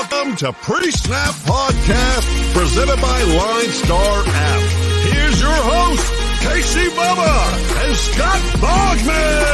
Welcome 0.00 0.34
to 0.36 0.50
Pre-Snap 0.54 1.34
Podcast, 1.44 2.54
presented 2.54 3.02
by 3.02 3.22
Line 3.22 3.68
Star 3.68 4.22
App. 4.26 4.62
Here's 5.12 5.38
your 5.38 5.52
host, 5.52 6.10
Casey 6.42 6.88
Bubba 6.88 7.84
and 7.84 7.94
Scott 7.94 8.40
Bogman. 8.62 9.44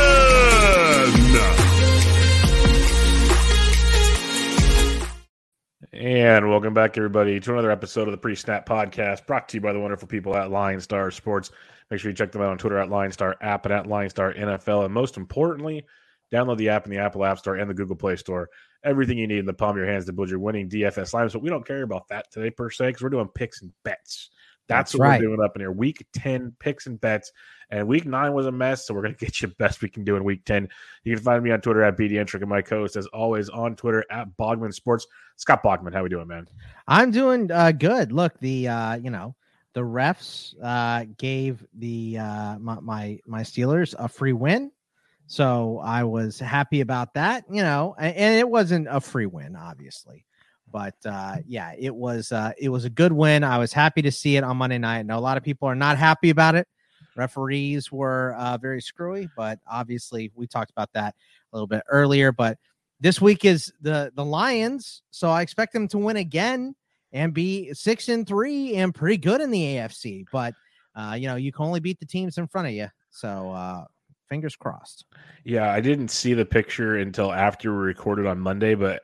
And 5.92 6.48
welcome 6.48 6.74
back, 6.74 6.96
everybody, 6.96 7.40
to 7.40 7.52
another 7.52 7.72
episode 7.72 8.06
of 8.06 8.12
the 8.12 8.18
Pre-Snap 8.18 8.68
Podcast, 8.68 9.26
brought 9.26 9.48
to 9.48 9.56
you 9.56 9.60
by 9.60 9.72
the 9.72 9.80
wonderful 9.80 10.06
people 10.06 10.36
at 10.36 10.52
Line 10.52 10.80
Star 10.80 11.10
Sports. 11.10 11.50
Make 11.90 11.98
sure 11.98 12.12
you 12.12 12.16
check 12.16 12.30
them 12.30 12.42
out 12.42 12.50
on 12.50 12.58
Twitter 12.58 12.78
at 12.78 12.88
Line 12.88 13.10
Star 13.10 13.34
App 13.40 13.66
and 13.66 13.74
at 13.74 13.88
Line 13.88 14.10
Star 14.10 14.32
NFL. 14.32 14.84
And 14.84 14.94
most 14.94 15.16
importantly, 15.16 15.84
download 16.32 16.58
the 16.58 16.68
app 16.68 16.84
in 16.84 16.92
the 16.92 16.98
Apple 16.98 17.24
App 17.24 17.40
Store 17.40 17.56
and 17.56 17.68
the 17.68 17.74
Google 17.74 17.96
Play 17.96 18.14
Store 18.14 18.48
everything 18.86 19.18
you 19.18 19.26
need 19.26 19.38
in 19.38 19.46
the 19.46 19.52
palm 19.52 19.70
of 19.70 19.76
your 19.76 19.86
hands 19.86 20.06
to 20.06 20.12
build 20.12 20.30
your 20.30 20.38
winning 20.38 20.68
DFS 20.68 21.12
lineups. 21.12 21.32
But 21.32 21.42
we 21.42 21.50
don't 21.50 21.66
care 21.66 21.82
about 21.82 22.08
that 22.08 22.30
today 22.30 22.50
per 22.50 22.70
se 22.70 22.86
because 22.86 23.02
we're 23.02 23.10
doing 23.10 23.28
picks 23.28 23.62
and 23.62 23.72
bets. 23.84 24.30
That's, 24.68 24.92
That's 24.92 24.98
what 24.98 25.04
right. 25.04 25.20
we're 25.20 25.28
doing 25.28 25.42
up 25.44 25.54
in 25.54 25.60
here. 25.60 25.70
Week 25.70 26.04
10 26.14 26.54
picks 26.58 26.86
and 26.86 27.00
bets. 27.00 27.32
And 27.70 27.86
week 27.86 28.04
nine 28.04 28.32
was 28.32 28.46
a 28.46 28.52
mess. 28.52 28.86
So 28.86 28.94
we're 28.94 29.02
going 29.02 29.14
to 29.18 29.24
get 29.24 29.40
you 29.42 29.48
the 29.48 29.54
best 29.56 29.82
we 29.82 29.88
can 29.88 30.04
do 30.04 30.16
in 30.16 30.24
week 30.24 30.44
10. 30.44 30.68
You 31.04 31.14
can 31.14 31.24
find 31.24 31.42
me 31.42 31.50
on 31.50 31.60
Twitter 31.60 31.82
at 31.82 31.96
BDentric 31.96 32.40
and 32.40 32.48
my 32.48 32.62
co-host, 32.62 32.96
as 32.96 33.06
always, 33.08 33.48
on 33.48 33.76
Twitter 33.76 34.04
at 34.10 34.28
Bogman 34.36 34.72
Sports. 34.72 35.06
Scott 35.36 35.62
Bogman, 35.62 35.92
how 35.92 36.02
we 36.02 36.08
doing, 36.08 36.26
man? 36.28 36.48
I'm 36.88 37.10
doing 37.10 37.50
uh, 37.50 37.72
good. 37.72 38.12
Look, 38.12 38.38
the, 38.40 38.68
uh, 38.68 38.96
you 38.96 39.10
know, 39.10 39.36
the 39.76 39.82
refs 39.82 40.54
uh, 40.62 41.04
gave 41.18 41.62
the 41.74 42.16
uh, 42.18 42.58
my, 42.58 42.80
my 42.80 43.18
my 43.26 43.42
Steelers 43.42 43.94
a 43.98 44.08
free 44.08 44.32
win. 44.32 44.72
So 45.26 45.80
I 45.82 46.04
was 46.04 46.38
happy 46.38 46.80
about 46.80 47.14
that, 47.14 47.44
you 47.50 47.62
know, 47.62 47.94
and 47.98 48.38
it 48.38 48.48
wasn't 48.48 48.86
a 48.88 49.00
free 49.00 49.26
win, 49.26 49.56
obviously. 49.56 50.24
But 50.70 50.94
uh, 51.04 51.36
yeah, 51.46 51.72
it 51.78 51.94
was 51.94 52.32
uh, 52.32 52.52
it 52.58 52.68
was 52.68 52.84
a 52.84 52.90
good 52.90 53.12
win. 53.12 53.44
I 53.44 53.58
was 53.58 53.72
happy 53.72 54.02
to 54.02 54.12
see 54.12 54.36
it 54.36 54.44
on 54.44 54.56
Monday 54.56 54.78
night. 54.78 54.98
I 54.98 55.02
know 55.02 55.18
a 55.18 55.20
lot 55.20 55.36
of 55.36 55.42
people 55.42 55.68
are 55.68 55.74
not 55.74 55.96
happy 55.96 56.30
about 56.30 56.54
it. 56.54 56.68
Referees 57.16 57.90
were 57.90 58.34
uh, 58.38 58.58
very 58.58 58.82
screwy, 58.82 59.28
but 59.36 59.58
obviously 59.66 60.30
we 60.34 60.46
talked 60.46 60.70
about 60.70 60.92
that 60.92 61.14
a 61.52 61.56
little 61.56 61.66
bit 61.66 61.82
earlier. 61.88 62.30
But 62.30 62.58
this 63.00 63.20
week 63.20 63.44
is 63.44 63.72
the 63.80 64.12
the 64.14 64.24
Lions, 64.24 65.02
so 65.10 65.30
I 65.30 65.42
expect 65.42 65.72
them 65.72 65.88
to 65.88 65.98
win 65.98 66.16
again 66.16 66.74
and 67.12 67.32
be 67.32 67.72
six 67.72 68.08
and 68.08 68.26
three 68.26 68.76
and 68.76 68.94
pretty 68.94 69.16
good 69.16 69.40
in 69.40 69.50
the 69.50 69.62
AFC. 69.76 70.26
But 70.30 70.54
uh, 70.94 71.16
you 71.18 71.26
know, 71.26 71.36
you 71.36 71.52
can 71.52 71.64
only 71.64 71.80
beat 71.80 71.98
the 72.00 72.06
teams 72.06 72.38
in 72.38 72.46
front 72.46 72.68
of 72.68 72.74
you. 72.74 72.88
So 73.10 73.50
uh, 73.50 73.84
fingers 74.28 74.56
crossed. 74.56 75.04
Yeah, 75.44 75.70
I 75.70 75.80
didn't 75.80 76.08
see 76.08 76.34
the 76.34 76.44
picture 76.44 76.96
until 76.96 77.32
after 77.32 77.72
we 77.72 77.84
recorded 77.84 78.26
on 78.26 78.38
Monday, 78.38 78.74
but 78.74 79.02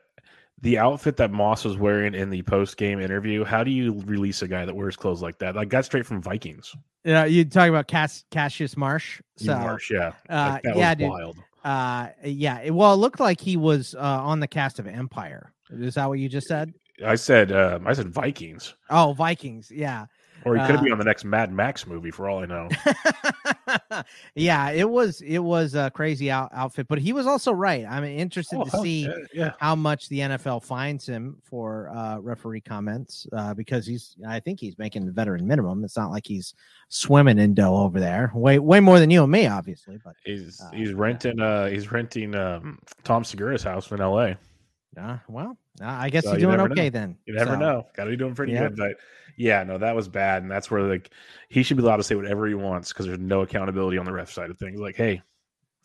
the 0.61 0.77
outfit 0.77 1.17
that 1.17 1.31
Moss 1.31 1.65
was 1.65 1.77
wearing 1.77 2.13
in 2.15 2.29
the 2.29 2.41
post 2.43 2.77
game 2.77 2.99
interview, 2.99 3.43
how 3.43 3.63
do 3.63 3.71
you 3.71 4.01
release 4.05 4.41
a 4.41 4.47
guy 4.47 4.65
that 4.65 4.75
wears 4.75 4.95
clothes 4.95 5.21
like 5.21 5.37
that? 5.39 5.55
Like 5.55 5.69
got 5.69 5.85
straight 5.85 6.05
from 6.05 6.21
Vikings. 6.21 6.73
Yeah, 7.03 7.25
you 7.25 7.43
talk 7.43 7.67
about 7.67 7.87
Cass 7.87 8.23
Cassius 8.31 8.77
Marsh. 8.77 9.21
So 9.35 9.57
Marsh, 9.57 9.91
yeah. 9.91 10.13
Uh, 10.29 10.59
like, 10.63 10.75
yeah, 10.75 10.95
dude. 10.95 11.09
wild. 11.09 11.37
Uh 11.63 12.09
yeah, 12.23 12.69
well 12.69 12.93
it 12.93 12.97
looked 12.97 13.19
like 13.19 13.39
he 13.39 13.57
was 13.57 13.93
uh 13.95 13.99
on 13.99 14.39
the 14.39 14.47
cast 14.47 14.79
of 14.79 14.87
Empire. 14.87 15.53
Is 15.69 15.95
that 15.95 16.07
what 16.07 16.19
you 16.19 16.29
just 16.29 16.47
said? 16.47 16.73
I 17.05 17.15
said 17.15 17.51
um, 17.51 17.87
I 17.87 17.93
said 17.93 18.09
Vikings. 18.09 18.75
Oh, 18.89 19.13
Vikings. 19.13 19.71
Yeah. 19.71 20.05
Or 20.45 20.55
he 20.55 20.65
could 20.65 20.77
uh, 20.77 20.81
be 20.81 20.91
on 20.91 20.97
the 20.97 21.03
next 21.03 21.23
Mad 21.23 21.51
Max 21.51 21.87
movie 21.87 22.11
for 22.11 22.29
all 22.29 22.39
I 22.39 22.45
know. 22.45 22.69
yeah, 24.35 24.71
it 24.71 24.89
was 24.89 25.21
it 25.21 25.39
was 25.39 25.75
a 25.75 25.91
crazy 25.91 26.29
out, 26.29 26.49
outfit, 26.53 26.87
but 26.87 26.99
he 26.99 27.13
was 27.13 27.27
also 27.27 27.51
right. 27.51 27.85
I'm 27.89 28.03
interested 28.03 28.57
oh, 28.59 28.65
to 28.65 28.77
see 28.81 29.03
yeah, 29.03 29.11
yeah. 29.33 29.51
how 29.59 29.75
much 29.75 30.09
the 30.09 30.19
NFL 30.19 30.63
fines 30.63 31.05
him 31.05 31.37
for 31.43 31.89
uh, 31.89 32.19
referee 32.19 32.61
comments 32.61 33.27
uh, 33.33 33.53
because 33.53 33.85
he's 33.85 34.15
I 34.27 34.39
think 34.39 34.59
he's 34.59 34.77
making 34.77 35.05
the 35.05 35.11
veteran 35.11 35.47
minimum. 35.47 35.83
It's 35.83 35.97
not 35.97 36.11
like 36.11 36.25
he's 36.25 36.53
swimming 36.89 37.39
in 37.39 37.53
dough 37.53 37.75
over 37.75 37.99
there. 37.99 38.31
Way 38.33 38.59
way 38.59 38.79
more 38.79 38.99
than 38.99 39.09
you 39.09 39.23
and 39.23 39.31
me, 39.31 39.47
obviously. 39.47 39.99
But 40.03 40.15
he's 40.25 40.61
uh, 40.61 40.69
he's 40.73 40.93
renting 40.93 41.39
uh 41.39 41.67
he's 41.67 41.91
renting 41.91 42.35
um, 42.35 42.79
Tom 43.03 43.23
Segura's 43.23 43.63
house 43.63 43.91
in 43.91 44.01
L.A. 44.01 44.37
Yeah, 44.95 45.19
well, 45.27 45.57
I 45.81 46.09
guess 46.09 46.23
so 46.23 46.31
you're 46.31 46.55
doing 46.55 46.71
okay 46.71 46.85
know. 46.85 46.89
then. 46.89 47.17
You 47.25 47.33
never 47.33 47.53
so. 47.53 47.59
know. 47.59 47.87
Got 47.95 48.05
to 48.05 48.11
be 48.11 48.17
doing 48.17 48.35
pretty 48.35 48.53
yeah. 48.53 48.67
good, 48.67 48.75
but 48.75 48.97
yeah, 49.37 49.63
no, 49.63 49.77
that 49.77 49.95
was 49.95 50.07
bad, 50.07 50.43
and 50.43 50.51
that's 50.51 50.69
where 50.69 50.81
like 50.83 51.11
he 51.49 51.63
should 51.63 51.77
be 51.77 51.83
allowed 51.83 51.97
to 51.97 52.03
say 52.03 52.15
whatever 52.15 52.47
he 52.47 52.53
wants 52.53 52.91
because 52.91 53.05
there's 53.05 53.19
no 53.19 53.41
accountability 53.41 53.97
on 53.97 54.05
the 54.05 54.11
ref 54.11 54.31
side 54.31 54.49
of 54.49 54.57
things. 54.57 54.79
Like, 54.79 54.95
hey, 54.95 55.21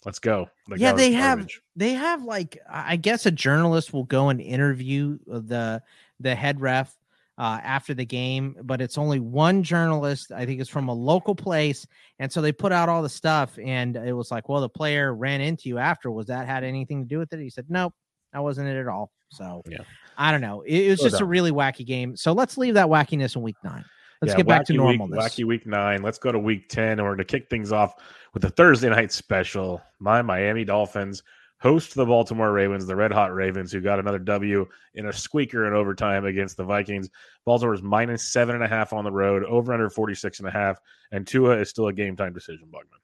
let's 0.04 0.18
go. 0.18 0.48
Like, 0.68 0.80
yeah, 0.80 0.92
they 0.92 1.12
have 1.12 1.48
they 1.76 1.92
have 1.92 2.24
like 2.24 2.58
I 2.70 2.96
guess 2.96 3.26
a 3.26 3.30
journalist 3.30 3.92
will 3.92 4.04
go 4.04 4.28
and 4.28 4.40
interview 4.40 5.18
the 5.26 5.82
the 6.20 6.34
head 6.34 6.60
ref 6.60 6.94
uh, 7.38 7.60
after 7.62 7.94
the 7.94 8.04
game, 8.04 8.56
but 8.64 8.80
it's 8.80 8.98
only 8.98 9.20
one 9.20 9.62
journalist. 9.62 10.32
I 10.32 10.44
think 10.44 10.60
it's 10.60 10.70
from 10.70 10.88
a 10.88 10.94
local 10.94 11.34
place, 11.34 11.86
and 12.18 12.30
so 12.30 12.40
they 12.42 12.52
put 12.52 12.72
out 12.72 12.88
all 12.88 13.02
the 13.02 13.08
stuff, 13.08 13.58
and 13.62 13.96
it 13.96 14.12
was 14.12 14.30
like, 14.30 14.48
well, 14.48 14.60
the 14.60 14.68
player 14.68 15.14
ran 15.14 15.40
into 15.40 15.68
you 15.68 15.78
after. 15.78 16.10
Was 16.10 16.26
that 16.26 16.46
had 16.46 16.64
anything 16.64 17.02
to 17.04 17.08
do 17.08 17.18
with 17.18 17.32
it? 17.32 17.40
He 17.40 17.50
said, 17.50 17.66
nope, 17.68 17.94
that 18.32 18.42
wasn't 18.42 18.68
it 18.68 18.80
at 18.80 18.88
all. 18.88 19.12
So 19.30 19.62
yeah. 19.68 19.78
I 20.16 20.32
don't 20.32 20.40
know. 20.40 20.62
It, 20.62 20.86
it 20.86 20.90
was 20.90 21.00
just 21.00 21.20
a 21.20 21.24
really 21.24 21.52
wacky 21.52 21.86
game. 21.86 22.16
So 22.16 22.32
let's 22.32 22.58
leave 22.58 22.74
that 22.74 22.86
wackiness 22.86 23.36
in 23.36 23.42
week 23.42 23.56
nine. 23.62 23.84
Let's 24.20 24.32
yeah, 24.32 24.38
get 24.38 24.46
back 24.48 24.64
to 24.66 24.72
normalness. 24.72 25.10
Week, 25.10 25.20
wacky 25.20 25.44
week 25.44 25.66
nine. 25.66 26.02
Let's 26.02 26.18
go 26.18 26.32
to 26.32 26.38
week 26.38 26.68
10. 26.68 26.92
And 26.92 27.02
we're 27.02 27.14
going 27.14 27.18
to 27.18 27.24
kick 27.24 27.48
things 27.48 27.70
off 27.70 27.94
with 28.34 28.42
the 28.42 28.50
Thursday 28.50 28.88
night 28.88 29.12
special. 29.12 29.80
My 30.00 30.22
Miami 30.22 30.64
Dolphins 30.64 31.22
host 31.60 31.94
the 31.94 32.06
Baltimore 32.06 32.52
Ravens, 32.52 32.86
the 32.86 32.96
Red 32.96 33.12
Hot 33.12 33.34
Ravens, 33.34 33.70
who 33.70 33.80
got 33.80 33.98
another 33.98 34.18
W 34.18 34.66
in 34.94 35.06
a 35.06 35.12
squeaker 35.12 35.66
in 35.66 35.72
overtime 35.72 36.24
against 36.24 36.56
the 36.56 36.64
Vikings. 36.64 37.10
Baltimore's 37.44 37.82
minus 37.82 38.32
seven 38.32 38.56
and 38.56 38.64
a 38.64 38.68
half 38.68 38.92
on 38.92 39.04
the 39.04 39.12
road, 39.12 39.44
over 39.44 39.72
under 39.72 39.90
46 39.90 40.40
and 40.40 40.48
a 40.48 40.52
half. 40.52 40.78
And 41.12 41.26
Tua 41.26 41.58
is 41.58 41.70
still 41.70 41.88
a 41.88 41.92
game 41.92 42.16
time 42.16 42.32
decision, 42.32 42.68
Bogman. 42.72 42.98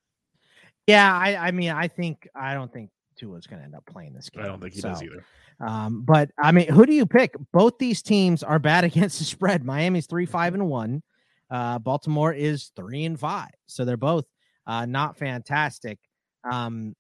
Yeah, 0.86 1.16
I, 1.16 1.36
I 1.36 1.50
mean, 1.50 1.70
I 1.70 1.88
think 1.88 2.28
I 2.34 2.54
don't 2.54 2.72
think 2.72 2.90
Tua's 3.16 3.46
going 3.46 3.60
to 3.60 3.64
end 3.64 3.74
up 3.74 3.86
playing 3.86 4.14
this 4.14 4.30
game. 4.30 4.44
I 4.44 4.48
don't 4.48 4.60
think 4.60 4.74
he 4.74 4.80
so, 4.80 4.90
does 4.90 5.02
either. 5.02 5.24
Um, 5.60 6.02
but 6.02 6.30
I 6.42 6.52
mean, 6.52 6.68
who 6.68 6.86
do 6.86 6.92
you 6.92 7.06
pick? 7.06 7.34
Both 7.52 7.78
these 7.78 8.02
teams 8.02 8.42
are 8.42 8.58
bad 8.58 8.84
against 8.84 9.18
the 9.18 9.24
spread. 9.24 9.64
Miami's 9.64 10.06
three, 10.06 10.26
five, 10.26 10.54
and 10.54 10.68
one. 10.68 11.02
Uh, 11.50 11.78
Baltimore 11.78 12.32
is 12.32 12.72
three 12.74 13.04
and 13.04 13.18
five. 13.18 13.50
So 13.66 13.84
they're 13.84 13.96
both 13.96 14.24
uh, 14.66 14.86
not 14.86 15.18
fantastic. 15.18 15.98
Um, 16.50 16.94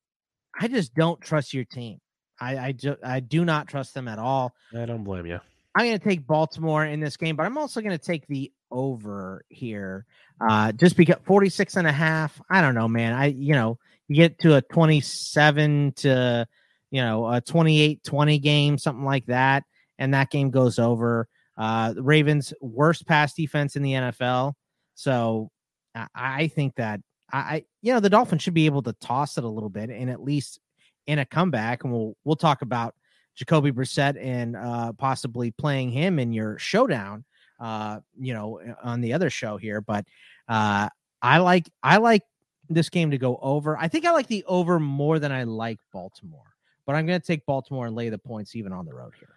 I 0.58 0.68
just 0.68 0.94
don't 0.94 1.20
trust 1.20 1.54
your 1.54 1.64
team. 1.64 2.00
I 2.40 2.58
I, 2.58 2.72
ju- 2.72 2.96
I 3.02 3.20
do 3.20 3.44
not 3.44 3.68
trust 3.68 3.94
them 3.94 4.08
at 4.08 4.18
all. 4.18 4.54
I 4.76 4.84
don't 4.84 5.04
blame 5.04 5.26
you. 5.26 5.40
I'm 5.76 5.86
going 5.86 5.98
to 5.98 6.04
take 6.04 6.26
Baltimore 6.26 6.84
in 6.84 7.00
this 7.00 7.16
game, 7.16 7.34
but 7.34 7.46
I'm 7.46 7.58
also 7.58 7.80
going 7.80 7.96
to 7.98 8.04
take 8.04 8.26
the 8.28 8.52
over 8.70 9.44
here. 9.48 10.06
Uh, 10.40 10.72
just 10.72 10.96
because 10.96 11.16
46 11.24 11.76
and 11.76 11.86
a 11.86 11.92
half. 11.92 12.40
I 12.50 12.60
don't 12.60 12.74
know, 12.74 12.88
man. 12.88 13.12
I, 13.12 13.26
you 13.26 13.54
know, 13.54 13.78
you 14.08 14.16
get 14.16 14.38
to 14.40 14.56
a 14.56 14.62
27 14.62 15.92
to 15.96 16.46
you 16.94 17.02
know, 17.02 17.26
a 17.26 17.40
28-20 17.40 18.40
game, 18.40 18.78
something 18.78 19.04
like 19.04 19.26
that, 19.26 19.64
and 19.98 20.14
that 20.14 20.30
game 20.30 20.50
goes 20.50 20.78
over. 20.78 21.26
Uh, 21.58 21.92
Ravens' 21.96 22.54
worst 22.60 23.04
pass 23.04 23.34
defense 23.34 23.74
in 23.74 23.82
the 23.82 23.94
NFL. 23.94 24.52
So 24.94 25.50
I, 25.96 26.06
I 26.14 26.46
think 26.46 26.76
that 26.76 27.00
I, 27.32 27.64
you 27.82 27.92
know, 27.92 27.98
the 27.98 28.10
Dolphins 28.10 28.42
should 28.42 28.54
be 28.54 28.66
able 28.66 28.82
to 28.82 28.92
toss 28.92 29.36
it 29.38 29.42
a 29.42 29.48
little 29.48 29.70
bit 29.70 29.90
and 29.90 30.08
at 30.08 30.22
least 30.22 30.60
in 31.08 31.18
a 31.18 31.24
comeback. 31.24 31.82
And 31.82 31.92
we'll 31.92 32.14
we'll 32.22 32.36
talk 32.36 32.62
about 32.62 32.94
Jacoby 33.34 33.72
Brissett 33.72 34.16
and 34.16 34.54
uh, 34.54 34.92
possibly 34.92 35.50
playing 35.50 35.90
him 35.90 36.20
in 36.20 36.32
your 36.32 36.60
showdown. 36.60 37.24
Uh, 37.58 37.98
you 38.20 38.34
know, 38.34 38.60
on 38.84 39.00
the 39.00 39.14
other 39.14 39.30
show 39.30 39.56
here, 39.56 39.80
but 39.80 40.04
uh, 40.48 40.88
I 41.22 41.38
like 41.38 41.68
I 41.82 41.96
like 41.96 42.22
this 42.68 42.88
game 42.88 43.10
to 43.10 43.18
go 43.18 43.38
over. 43.42 43.76
I 43.76 43.88
think 43.88 44.04
I 44.04 44.10
like 44.12 44.26
the 44.26 44.44
over 44.46 44.80
more 44.80 45.18
than 45.18 45.32
I 45.32 45.44
like 45.44 45.78
Baltimore 45.92 46.54
but 46.86 46.94
I'm 46.94 47.06
going 47.06 47.20
to 47.20 47.26
take 47.26 47.46
Baltimore 47.46 47.86
and 47.86 47.96
lay 47.96 48.08
the 48.08 48.18
points 48.18 48.56
even 48.56 48.72
on 48.72 48.84
the 48.84 48.94
road 48.94 49.12
here. 49.18 49.30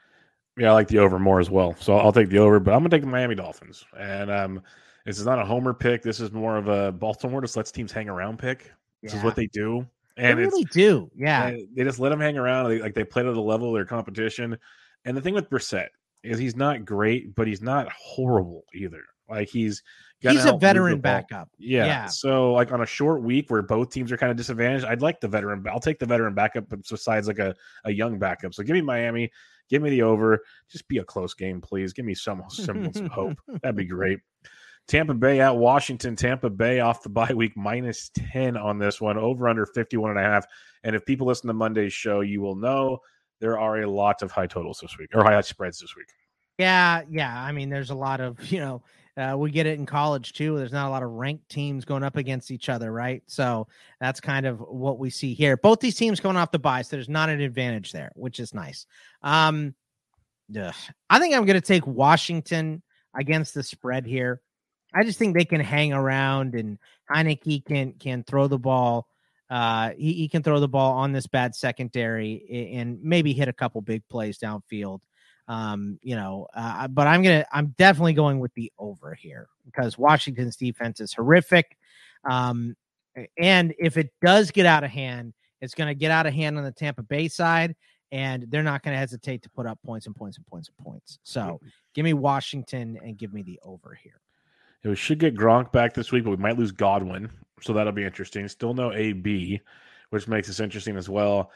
Yeah, 0.57 0.71
I 0.71 0.73
like 0.73 0.87
the 0.87 0.99
over 0.99 1.19
more 1.19 1.39
as 1.39 1.49
well. 1.49 1.75
So 1.79 1.97
I'll 1.97 2.11
take 2.11 2.29
the 2.29 2.39
over, 2.39 2.59
but 2.59 2.73
I'm 2.73 2.79
going 2.79 2.89
to 2.89 2.95
take 2.95 3.03
the 3.03 3.07
Miami 3.09 3.35
Dolphins. 3.35 3.85
And 3.97 4.31
um, 4.31 4.61
this 5.05 5.19
is 5.19 5.25
not 5.25 5.39
a 5.39 5.45
homer 5.45 5.73
pick. 5.73 6.01
This 6.01 6.19
is 6.19 6.31
more 6.31 6.57
of 6.57 6.67
a 6.67 6.91
Baltimore 6.91 7.41
just 7.41 7.55
lets 7.55 7.71
teams 7.71 7.91
hang 7.91 8.09
around 8.09 8.39
pick. 8.39 8.71
This 9.03 9.13
yeah. 9.13 9.19
is 9.19 9.23
what 9.23 9.35
they 9.35 9.47
do. 9.47 9.85
And 10.17 10.39
they 10.39 10.45
really 10.45 10.65
do. 10.65 11.11
Yeah. 11.15 11.55
They 11.75 11.83
just 11.83 11.99
let 11.99 12.09
them 12.09 12.19
hang 12.19 12.37
around. 12.37 12.69
They, 12.69 12.79
like 12.79 12.95
they 12.95 13.03
play 13.03 13.21
to 13.21 13.31
the 13.31 13.41
level 13.41 13.67
of 13.67 13.75
their 13.75 13.85
competition. 13.85 14.57
And 15.05 15.15
the 15.15 15.21
thing 15.21 15.35
with 15.35 15.49
Brissett 15.49 15.89
is 16.23 16.39
he's 16.39 16.55
not 16.55 16.85
great, 16.85 17.35
but 17.35 17.47
he's 17.47 17.61
not 17.61 17.91
horrible 17.91 18.63
either. 18.73 19.03
Like 19.29 19.49
he's 19.49 19.83
he's 20.19 20.45
a 20.45 20.57
veteran 20.57 20.99
backup. 20.99 21.49
Yeah. 21.57 21.85
yeah. 21.85 22.05
So 22.07 22.53
like 22.53 22.71
on 22.71 22.81
a 22.81 22.85
short 22.85 23.21
week 23.21 23.49
where 23.49 23.61
both 23.61 23.91
teams 23.91 24.11
are 24.11 24.17
kind 24.17 24.31
of 24.31 24.37
disadvantaged, 24.37 24.85
I'd 24.85 25.01
like 25.01 25.19
the 25.19 25.27
veteran. 25.27 25.65
I'll 25.71 25.79
take 25.79 25.99
the 25.99 26.05
veteran 26.05 26.33
backup 26.33 26.69
but 26.69 26.87
besides 26.87 27.27
like 27.27 27.39
a, 27.39 27.55
a 27.83 27.91
young 27.91 28.19
backup. 28.19 28.53
So 28.53 28.63
give 28.63 28.73
me 28.73 28.81
Miami, 28.81 29.31
give 29.69 29.81
me 29.81 29.89
the 29.89 30.03
over. 30.03 30.39
Just 30.69 30.87
be 30.87 30.99
a 30.99 31.03
close 31.03 31.33
game, 31.33 31.61
please. 31.61 31.93
Give 31.93 32.05
me 32.05 32.15
some 32.15 32.43
semblance 32.49 32.97
of 32.99 33.07
hope. 33.07 33.37
That'd 33.61 33.75
be 33.75 33.85
great. 33.85 34.19
Tampa 34.87 35.13
Bay 35.13 35.41
at 35.41 35.55
Washington. 35.55 36.15
Tampa 36.15 36.49
Bay 36.49 36.79
off 36.79 37.03
the 37.03 37.09
bye 37.09 37.33
week 37.33 37.57
minus 37.57 38.09
10 38.31 38.55
on 38.55 38.79
this 38.79 39.01
one, 39.01 39.17
over 39.17 39.49
under 39.49 39.65
51 39.65 40.11
and 40.11 40.19
a 40.19 40.23
half. 40.23 40.45
And 40.83 40.95
if 40.95 41.05
people 41.05 41.27
listen 41.27 41.47
to 41.47 41.53
Monday's 41.53 41.91
show, 41.91 42.21
you 42.21 42.39
will 42.39 42.55
know 42.55 42.99
there 43.39 43.59
are 43.59 43.81
a 43.81 43.89
lot 43.89 44.21
of 44.21 44.31
high 44.31 44.47
totals 44.47 44.79
this 44.81 44.97
week 44.97 45.09
or 45.13 45.23
high 45.23 45.41
spreads 45.41 45.79
this 45.79 45.95
week. 45.95 46.07
Yeah, 46.57 47.03
yeah. 47.09 47.41
I 47.41 47.51
mean, 47.51 47.69
there's 47.69 47.91
a 47.91 47.95
lot 47.95 48.19
of 48.21 48.51
you 48.51 48.59
know. 48.59 48.83
Uh, 49.17 49.35
we 49.35 49.49
get 49.49 49.65
it 49.65 49.79
in 49.79 49.85
college 49.87 50.33
too. 50.33 50.55
There's 50.59 50.71
not 50.71 50.87
a 50.87 50.91
lot 50.91 51.01
of 51.01 51.09
ranked 51.09 51.49
teams 51.49 51.85
going 51.85 52.03
up 52.03 52.17
against 52.17 52.51
each 52.51 52.69
other, 52.69 52.91
right? 52.91 53.23
So 53.25 53.67
that's 53.99 54.19
kind 54.19 54.45
of 54.45 54.59
what 54.59 54.99
we 54.99 55.09
see 55.09 55.33
here. 55.33 55.57
Both 55.57 55.79
these 55.79 55.95
teams 55.95 56.19
going 56.19 56.37
off 56.37 56.51
the 56.51 56.59
bye, 56.59 56.83
so 56.83 56.95
there's 56.95 57.09
not 57.09 57.29
an 57.29 57.41
advantage 57.41 57.91
there, 57.91 58.11
which 58.13 58.39
is 58.39 58.53
nice. 58.53 58.85
Um, 59.23 59.73
ugh. 60.55 60.75
I 61.09 61.17
think 61.17 61.33
I'm 61.33 61.45
going 61.45 61.59
to 61.59 61.65
take 61.65 61.87
Washington 61.87 62.83
against 63.17 63.55
the 63.55 63.63
spread 63.63 64.05
here. 64.05 64.39
I 64.93 65.03
just 65.03 65.17
think 65.17 65.35
they 65.35 65.45
can 65.45 65.61
hang 65.61 65.93
around 65.93 66.53
and 66.53 66.77
Heinicke 67.11 67.65
can 67.65 67.93
can 67.93 68.23
throw 68.23 68.47
the 68.47 68.59
ball. 68.59 69.07
Uh, 69.49 69.91
he, 69.97 70.13
he 70.13 70.27
can 70.27 70.43
throw 70.43 70.59
the 70.59 70.67
ball 70.67 70.93
on 70.93 71.13
this 71.13 71.27
bad 71.27 71.55
secondary 71.55 72.71
and 72.73 73.01
maybe 73.01 73.33
hit 73.33 73.47
a 73.47 73.53
couple 73.53 73.81
big 73.81 74.03
plays 74.09 74.37
downfield. 74.37 74.99
Um, 75.47 75.97
you 76.01 76.15
know, 76.15 76.47
uh, 76.53 76.89
but 76.89 77.07
I'm 77.07 77.23
gonna 77.23 77.45
I'm 77.53 77.73
definitely 77.77 78.13
going 78.13 78.39
with 78.39 78.53
the 78.53 78.71
over 78.77 79.13
here 79.13 79.47
because 79.65 79.97
Washington's 79.97 80.57
defense 80.57 80.99
is 80.99 81.13
horrific. 81.13 81.77
Um, 82.29 82.75
and 83.37 83.73
if 83.79 83.95
it 83.95 84.09
does 84.21 84.51
get 84.51 84.65
out 84.65 84.83
of 84.83 84.89
hand, 84.89 85.33
it's 85.61 85.73
gonna 85.73 85.93
get 85.93 86.11
out 86.11 86.25
of 86.25 86.33
hand 86.33 86.57
on 86.57 86.65
the 86.65 86.71
Tampa 86.73 87.01
Bay 87.01 87.29
side, 87.29 87.77
and 88.11 88.45
they're 88.49 88.61
not 88.61 88.83
gonna 88.83 88.97
hesitate 88.97 89.41
to 89.43 89.49
put 89.49 89.65
up 89.65 89.79
points 89.85 90.05
and 90.05 90.15
points 90.15 90.35
and 90.35 90.45
points 90.45 90.67
and 90.67 90.85
points. 90.85 91.19
So 91.23 91.61
give 91.93 92.03
me 92.03 92.13
Washington 92.13 92.99
and 93.01 93.17
give 93.17 93.33
me 93.33 93.41
the 93.41 93.57
over 93.63 93.97
here. 94.03 94.19
We 94.83 94.95
should 94.95 95.19
get 95.19 95.35
Gronk 95.35 95.71
back 95.71 95.93
this 95.93 96.11
week, 96.11 96.25
but 96.25 96.31
we 96.31 96.37
might 96.37 96.57
lose 96.57 96.71
Godwin, 96.71 97.29
so 97.61 97.73
that'll 97.73 97.93
be 97.93 98.03
interesting. 98.03 98.47
Still 98.47 98.73
no 98.73 98.93
AB, 98.93 99.61
which 100.09 100.27
makes 100.27 100.47
this 100.47 100.59
interesting 100.59 100.97
as 100.97 101.09
well. 101.09 101.51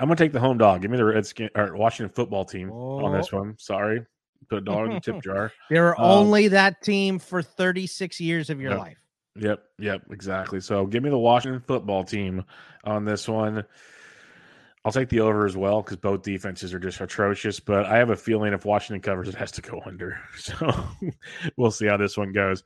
I'm 0.00 0.08
gonna 0.08 0.16
take 0.16 0.32
the 0.32 0.40
home 0.40 0.58
dog. 0.58 0.82
Give 0.82 0.90
me 0.90 0.96
the 0.96 1.04
Redskin 1.04 1.50
or 1.54 1.76
Washington 1.76 2.12
football 2.14 2.44
team 2.44 2.70
oh. 2.72 3.04
on 3.04 3.12
this 3.12 3.32
one. 3.32 3.56
Sorry, 3.58 4.04
put 4.48 4.58
a 4.58 4.60
dollar 4.64 4.86
in 4.86 4.94
the 4.94 5.00
tip 5.00 5.22
jar. 5.22 5.52
They 5.70 5.80
were 5.80 5.98
um, 6.00 6.06
only 6.06 6.48
that 6.48 6.82
team 6.82 7.18
for 7.18 7.42
36 7.42 8.20
years 8.20 8.50
of 8.50 8.60
your 8.60 8.72
yep, 8.72 8.80
life. 8.80 8.98
Yep, 9.36 9.62
yep, 9.78 10.02
exactly. 10.10 10.60
So 10.60 10.86
give 10.86 11.02
me 11.02 11.10
the 11.10 11.18
Washington 11.18 11.60
football 11.60 12.04
team 12.04 12.44
on 12.84 13.04
this 13.04 13.28
one. 13.28 13.64
I'll 14.84 14.92
take 14.92 15.08
the 15.08 15.20
over 15.20 15.46
as 15.46 15.56
well 15.56 15.80
because 15.80 15.98
both 15.98 16.22
defenses 16.22 16.74
are 16.74 16.80
just 16.80 17.00
atrocious. 17.00 17.60
But 17.60 17.86
I 17.86 17.98
have 17.98 18.10
a 18.10 18.16
feeling 18.16 18.52
if 18.52 18.64
Washington 18.64 19.00
covers, 19.00 19.28
it 19.28 19.36
has 19.36 19.52
to 19.52 19.62
go 19.62 19.80
under. 19.86 20.18
So 20.36 20.86
we'll 21.56 21.70
see 21.70 21.86
how 21.86 21.96
this 21.96 22.16
one 22.16 22.32
goes. 22.32 22.64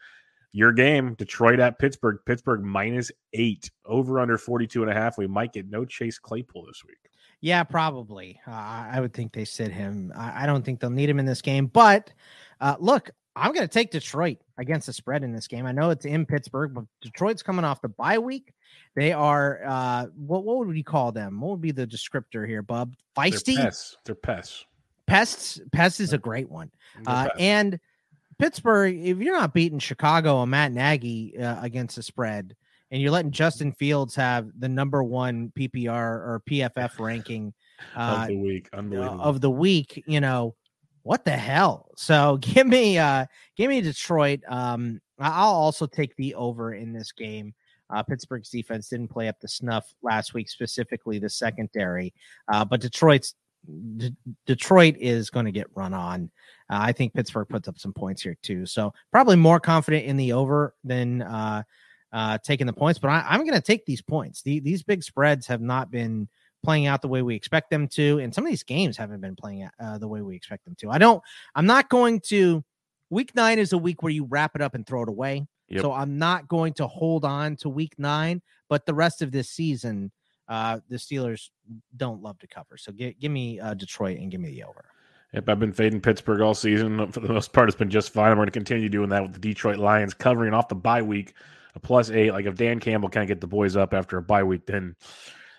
Your 0.57 0.73
game, 0.73 1.13
Detroit 1.13 1.61
at 1.61 1.79
Pittsburgh. 1.79 2.19
Pittsburgh 2.25 2.63
minus 2.63 3.13
eight, 3.35 3.71
over 3.85 4.21
under 4.21 4.39
42 4.39 4.81
and 4.81 4.91
a 4.91 4.95
half. 4.95 5.19
We 5.19 5.27
might 5.27 5.53
get 5.53 5.69
no 5.69 5.85
Chase 5.85 6.19
Claypool 6.19 6.65
this 6.65 6.83
week. 6.83 6.97
Yeah, 7.43 7.63
probably. 7.63 8.41
Uh, 8.49 8.53
I 8.91 9.01
would 9.03 9.13
think 9.13 9.35
they 9.35 9.45
sit 9.45 9.71
him. 9.71 10.15
I, 10.17 10.47
don't 10.47 10.65
think 10.65 10.81
they'll 10.81 10.89
need 10.89 11.11
him 11.11 11.19
in 11.19 11.27
this 11.27 11.43
game. 11.43 11.67
But 11.67 12.11
uh, 12.59 12.77
look, 12.79 13.11
I'm 13.37 13.53
going 13.53 13.69
to 13.69 13.73
take 13.73 13.91
Detroit 13.91 14.39
against 14.57 14.87
the 14.87 14.95
spread 14.95 15.25
in 15.25 15.35
this 15.35 15.47
game. 15.47 15.67
I 15.67 15.73
know 15.73 15.91
it's 15.91 16.07
in 16.07 16.25
Pittsburgh, 16.25 16.73
but 16.73 16.85
Detroit's 17.03 17.43
coming 17.43 17.67
off 17.67 17.83
the 17.83 17.91
bye 17.91 18.19
week. 18.19 18.55
They 18.95 19.13
are 19.13 19.61
uh, 19.63 20.07
what 20.17 20.45
what 20.45 20.57
would 20.57 20.69
we 20.69 20.83
call 20.83 21.13
them? 21.13 21.39
What 21.39 21.51
would 21.51 21.61
be 21.61 21.73
the 21.73 21.87
descriptor 21.87 22.49
here, 22.49 22.63
Bub? 22.63 22.95
Feisty. 23.15 23.57
They're 23.57 23.65
pests. 23.67 23.97
They're 24.07 24.15
pests. 24.15 24.65
Pests. 25.07 25.61
Pests 25.71 26.01
is 26.01 26.15
a 26.15 26.19
great 26.19 26.51
one. 26.51 26.71
Uh, 27.07 27.29
and 27.39 27.79
Pittsburgh, 28.39 28.97
if 28.97 29.19
you're 29.19 29.37
not 29.37 29.55
beating 29.55 29.79
Chicago 29.79 30.43
and 30.43 30.51
Matt 30.51 30.73
Nagy 30.73 31.39
uh, 31.39 31.63
against 31.63 31.97
the 31.97 32.03
spread, 32.03 32.55
and 32.91 33.03
you're 33.03 33.11
letting 33.11 33.31
Justin 33.31 33.73
Fields 33.73 34.15
have 34.15 34.49
the 34.59 34.69
number 34.69 35.03
one 35.03 35.53
PPR 35.59 35.89
or 35.91 36.43
PFF 36.49 36.99
ranking 37.01 37.53
uh, 37.97 38.21
of 38.23 38.29
the 38.29 38.37
week, 38.37 38.69
unbelievable 38.73 39.21
of 39.23 39.41
the 39.41 39.51
week. 39.51 40.05
You 40.07 40.21
know 40.21 40.55
what 41.03 41.25
the 41.25 41.33
hell? 41.33 41.91
So 41.97 42.37
give 42.41 42.67
me, 42.67 42.99
uh, 42.99 43.27
give 43.57 43.71
me 43.71 43.81
Detroit. 43.81 44.41
Um, 44.49 45.01
I'll 45.19 45.55
also 45.55 45.87
take 45.87 46.15
the 46.17 46.35
over 46.35 46.75
in 46.75 46.93
this 46.93 47.13
game. 47.13 47.55
Uh, 47.89 48.03
Pittsburgh's 48.03 48.51
defense 48.51 48.89
didn't 48.89 49.09
play 49.09 49.29
up 49.29 49.37
the 49.41 49.49
snuff 49.49 49.95
last 50.03 50.35
week, 50.35 50.49
specifically 50.49 51.19
the 51.19 51.31
secondary. 51.31 52.13
Uh, 52.49 52.65
but 52.65 52.81
Detroit's 52.81 53.35
D- 53.97 54.15
Detroit 54.47 54.97
is 54.99 55.31
going 55.31 55.47
to 55.47 55.53
get 55.53 55.67
run 55.75 55.95
on. 55.95 56.31
Uh, 56.71 56.79
I 56.81 56.93
think 56.93 57.15
Pittsburgh 57.15 57.49
puts 57.49 57.69
up 57.69 57.79
some 57.79 57.93
points 57.93 58.23
here 58.23 58.37
too. 58.43 58.67
So 58.67 58.93
probably 59.13 59.37
more 59.37 59.61
confident 59.61 60.07
in 60.07 60.17
the 60.17 60.33
over 60.33 60.75
than 60.85 61.23
uh, 61.23 61.63
uh, 62.13 62.39
taking 62.39 62.67
the 62.67 62.73
points, 62.73 62.99
but 62.99 63.09
I, 63.09 63.35
am 63.35 63.41
going 63.41 63.55
to 63.55 63.61
take 63.61 63.85
these 63.85 64.03
points. 64.03 64.43
The, 64.43 64.61
these 64.61 64.83
big 64.83 65.03
spreads 65.03 65.47
have 65.47 65.61
not 65.61 65.91
been 65.91 66.29
playing 66.65 66.87
out 66.87 67.03
the 67.03 67.09
way 67.09 67.23
we 67.23 67.35
expect 67.35 67.71
them 67.71 67.87
to, 67.89 68.19
and 68.19 68.35
some 68.35 68.45
of 68.45 68.51
these 68.51 68.63
games 68.63 68.97
haven't 68.97 69.21
been 69.21 69.37
playing 69.37 69.63
out 69.63 69.73
uh, 69.79 69.99
the 69.99 70.09
way 70.09 70.23
we 70.23 70.35
expect 70.35 70.65
them 70.65 70.75
to. 70.81 70.91
I 70.91 70.99
don't. 70.99 71.23
I'm 71.55 71.67
not 71.67 71.89
going 71.89 72.21
to. 72.27 72.65
Week 73.11 73.35
nine 73.37 73.61
is 73.61 73.73
a 73.73 73.79
week 73.79 74.03
where 74.03 74.13
you 74.13 74.25
wrap 74.25 74.57
it 74.57 74.63
up 74.63 74.75
and 74.75 74.85
throw 74.85 75.03
it 75.03 75.09
away. 75.09 75.47
Yep. 75.69 75.83
So 75.83 75.93
I'm 75.93 76.19
not 76.19 76.49
going 76.49 76.73
to 76.75 76.87
hold 76.87 77.25
on 77.25 77.57
to 77.57 77.69
week 77.69 77.95
nine, 77.99 78.43
but 78.69 78.87
the 78.87 78.95
rest 78.95 79.23
of 79.23 79.31
this 79.31 79.49
season, 79.49 80.11
uh, 80.49 80.81
the 80.89 80.97
Steelers 80.97 81.51
don't 81.97 82.23
love 82.23 82.39
to 82.41 82.47
cover. 82.49 82.77
So 82.77 82.93
give, 82.93 83.19
give 83.19 83.31
me 83.31 83.61
uh, 83.61 83.75
Detroit 83.75 84.19
and 84.19 84.31
give 84.31 84.41
me 84.41 84.51
the 84.51 84.65
over. 84.65 84.85
Yep, 85.33 85.49
I've 85.49 85.61
been 85.61 85.73
fading 85.73 86.01
Pittsburgh 86.01 86.41
all 86.41 86.55
season. 86.55 87.11
For 87.13 87.21
the 87.21 87.33
most 87.33 87.53
part, 87.53 87.69
it's 87.69 87.79
been 87.79 87.91
just 87.91 88.11
fine. 88.11 88.31
I'm 88.31 88.37
going 88.37 88.47
to 88.47 88.53
continue 88.53 88.89
doing 88.89 89.11
that 89.11 89.23
with 89.23 89.33
the 89.33 89.39
Detroit 89.39 89.79
Lions 89.79 90.15
covering 90.15 90.55
off 90.55 90.69
the 90.69 90.75
bye 90.75 91.03
week 91.03 91.35
a 91.75 91.81
plus 91.81 92.11
eight. 92.11 92.33
Like 92.33 92.47
if 92.47 92.55
Dan 92.55 92.81
Campbell 92.81 93.09
can't 93.09 93.29
get 93.29 93.41
the 93.41 93.47
boys 93.47 93.77
up 93.77 93.95
after 93.95 94.17
a 94.19 94.23
bye 94.23 94.43
week, 94.43 94.67
then 94.67 94.97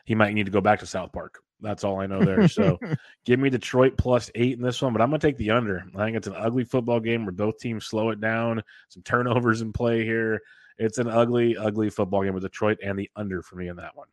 he 0.05 0.15
might 0.15 0.33
need 0.33 0.45
to 0.45 0.51
go 0.51 0.61
back 0.61 0.79
to 0.79 0.85
South 0.85 1.11
Park. 1.11 1.39
That's 1.59 1.83
all 1.83 1.99
I 1.99 2.07
know 2.07 2.23
there. 2.23 2.47
So 2.47 2.79
give 3.25 3.39
me 3.39 3.49
Detroit 3.49 3.97
plus 3.97 4.29
eight 4.35 4.57
in 4.57 4.61
this 4.61 4.81
one, 4.81 4.93
but 4.93 5.01
I'm 5.01 5.09
going 5.09 5.19
to 5.19 5.27
take 5.27 5.37
the 5.37 5.51
under. 5.51 5.83
I 5.95 6.05
think 6.05 6.17
it's 6.17 6.27
an 6.27 6.35
ugly 6.35 6.63
football 6.63 6.99
game 6.99 7.25
where 7.25 7.31
both 7.31 7.57
teams 7.57 7.85
slow 7.85 8.09
it 8.09 8.19
down. 8.19 8.61
Some 8.89 9.03
turnovers 9.03 9.61
in 9.61 9.73
play 9.73 10.03
here. 10.03 10.41
It's 10.77 10.99
an 10.99 11.07
ugly, 11.07 11.57
ugly 11.57 11.89
football 11.89 12.23
game 12.23 12.33
with 12.33 12.43
Detroit 12.43 12.77
and 12.83 12.97
the 12.97 13.09
under 13.15 13.41
for 13.41 13.55
me 13.55 13.67
in 13.67 13.77
that 13.77 13.95
one. 13.95 14.07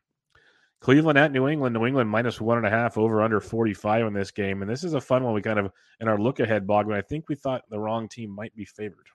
Cleveland 0.85 1.19
at 1.19 1.33
New 1.33 1.49
England. 1.49 1.75
New 1.75 1.87
England 1.87 2.11
minus 2.11 2.43
one 2.43 2.59
and 2.59 2.67
a 2.67 2.71
half 2.71 2.99
over 2.99 3.23
under 3.23 3.41
45 3.41 4.07
in 4.07 4.13
this 4.13 4.31
game. 4.31 4.61
And 4.61 4.71
this 4.71 4.85
is 4.85 4.93
a 4.93 5.01
fun 5.01 5.25
one. 5.25 5.33
We 5.33 5.41
kind 5.41 5.59
of, 5.59 5.73
in 6.01 6.09
our 6.09 6.19
look 6.19 6.41
ahead, 6.41 6.67
Bogman, 6.67 6.95
I 6.95 7.01
think 7.01 7.27
we 7.31 7.37
thought 7.37 7.63
the 7.71 7.81
wrong 7.81 8.07
team 8.07 8.29
might 8.29 8.55
be 8.55 8.67
favored. 8.67 9.07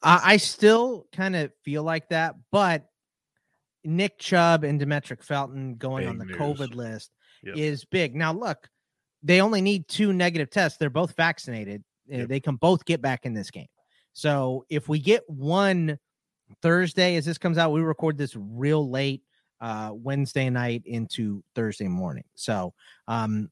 I 0.00 0.36
still 0.36 1.08
kind 1.12 1.34
of 1.34 1.50
feel 1.64 1.82
like 1.82 2.08
that, 2.10 2.36
but 2.52 2.86
Nick 3.82 4.20
Chubb 4.20 4.62
and 4.62 4.80
Demetric 4.80 5.24
Felton 5.24 5.74
going 5.74 6.04
big 6.04 6.08
on 6.08 6.18
the 6.18 6.24
news. 6.26 6.36
COVID 6.36 6.76
list 6.76 7.10
yep. 7.42 7.56
is 7.56 7.84
big. 7.84 8.14
Now, 8.14 8.32
look, 8.32 8.68
they 9.24 9.40
only 9.40 9.60
need 9.60 9.88
two 9.88 10.12
negative 10.12 10.50
tests. 10.50 10.78
They're 10.78 10.88
both 10.88 11.16
vaccinated. 11.16 11.82
Eh, 12.12 12.18
yep. 12.18 12.28
They 12.28 12.38
can 12.38 12.54
both 12.54 12.84
get 12.84 13.02
back 13.02 13.26
in 13.26 13.34
this 13.34 13.50
game. 13.50 13.66
So 14.12 14.64
if 14.70 14.88
we 14.88 15.00
get 15.00 15.28
one 15.28 15.98
Thursday, 16.62 17.16
as 17.16 17.24
this 17.24 17.38
comes 17.38 17.58
out, 17.58 17.72
we 17.72 17.80
record 17.80 18.16
this 18.16 18.36
real 18.36 18.88
late 18.88 19.22
uh, 19.60 19.90
Wednesday 19.92 20.50
night 20.50 20.82
into 20.86 21.42
Thursday 21.54 21.88
morning. 21.88 22.24
So 22.34 22.74
um, 23.06 23.50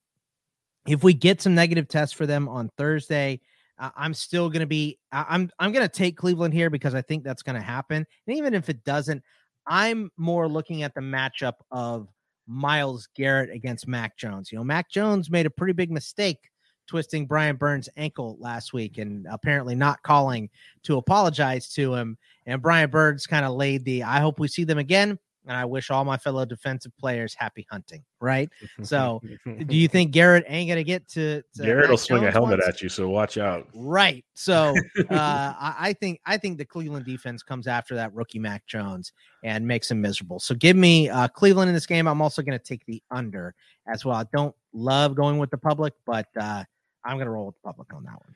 if 0.86 1.02
we 1.02 1.14
get 1.14 1.42
some 1.42 1.54
negative 1.54 1.88
tests 1.88 2.14
for 2.14 2.26
them 2.26 2.48
on 2.48 2.70
Thursday, 2.76 3.40
I'm 3.78 4.14
still 4.14 4.48
going 4.48 4.60
to 4.60 4.66
be 4.66 4.98
I'm 5.12 5.50
I'm 5.58 5.72
going 5.72 5.86
to 5.86 5.92
take 5.92 6.16
Cleveland 6.16 6.54
here 6.54 6.70
because 6.70 6.94
I 6.94 7.02
think 7.02 7.24
that's 7.24 7.42
going 7.42 7.56
to 7.56 7.62
happen. 7.62 8.06
And 8.26 8.36
even 8.36 8.54
if 8.54 8.70
it 8.70 8.84
doesn't, 8.84 9.22
I'm 9.66 10.10
more 10.16 10.48
looking 10.48 10.82
at 10.82 10.94
the 10.94 11.02
matchup 11.02 11.54
of 11.70 12.08
Myles 12.46 13.08
Garrett 13.14 13.50
against 13.50 13.86
Mac 13.86 14.16
Jones. 14.16 14.50
You 14.50 14.58
know, 14.58 14.64
Mac 14.64 14.90
Jones 14.90 15.30
made 15.30 15.46
a 15.46 15.50
pretty 15.50 15.74
big 15.74 15.90
mistake 15.90 16.38
twisting 16.86 17.26
Brian 17.26 17.56
Burns' 17.56 17.88
ankle 17.96 18.36
last 18.38 18.72
week 18.72 18.98
and 18.98 19.26
apparently 19.28 19.74
not 19.74 20.02
calling 20.02 20.48
to 20.84 20.96
apologize 20.96 21.68
to 21.74 21.94
him. 21.94 22.16
And 22.46 22.62
Brian 22.62 22.90
Burns 22.90 23.26
kind 23.26 23.44
of 23.44 23.54
laid 23.54 23.84
the 23.84 24.04
I 24.04 24.20
hope 24.20 24.38
we 24.38 24.48
see 24.48 24.64
them 24.64 24.78
again 24.78 25.18
and 25.46 25.56
I 25.56 25.64
wish 25.64 25.90
all 25.90 26.04
my 26.04 26.16
fellow 26.16 26.44
defensive 26.44 26.92
players 26.98 27.34
happy 27.34 27.66
hunting. 27.70 28.04
Right. 28.20 28.50
So, 28.82 29.22
do 29.44 29.76
you 29.76 29.88
think 29.96 30.10
Garrett 30.10 30.44
ain't 30.48 30.68
gonna 30.68 30.82
get 30.82 31.06
to? 31.10 31.42
to 31.56 31.62
Garrett 31.62 31.88
will 31.88 31.96
swing 31.96 32.24
a 32.24 32.30
helmet 32.30 32.58
once? 32.58 32.68
at 32.68 32.82
you, 32.82 32.88
so 32.88 33.08
watch 33.08 33.38
out. 33.38 33.68
Right. 33.74 34.24
So, 34.34 34.74
uh, 34.98 35.52
I, 35.58 35.94
think 36.00 36.20
I 36.26 36.36
think 36.36 36.58
the 36.58 36.64
Cleveland 36.64 37.06
defense 37.06 37.42
comes 37.42 37.66
after 37.66 37.94
that 37.94 38.12
rookie 38.14 38.38
Mac 38.38 38.66
Jones 38.66 39.12
and 39.44 39.66
makes 39.66 39.90
him 39.90 40.00
miserable. 40.00 40.40
So, 40.40 40.54
give 40.54 40.76
me 40.76 41.08
uh, 41.08 41.28
Cleveland 41.28 41.68
in 41.68 41.74
this 41.74 41.86
game. 41.86 42.08
I'm 42.08 42.20
also 42.20 42.42
going 42.42 42.58
to 42.58 42.64
take 42.64 42.84
the 42.86 43.02
under 43.10 43.54
as 43.86 44.04
well. 44.04 44.16
I 44.16 44.24
don't 44.34 44.54
love 44.72 45.14
going 45.14 45.38
with 45.38 45.50
the 45.50 45.58
public, 45.58 45.94
but 46.04 46.26
uh, 46.40 46.64
I'm 47.04 47.16
going 47.16 47.26
to 47.26 47.30
roll 47.30 47.46
with 47.46 47.56
the 47.56 47.66
public 47.68 47.94
on 47.94 48.04
that 48.04 48.14
one. 48.14 48.34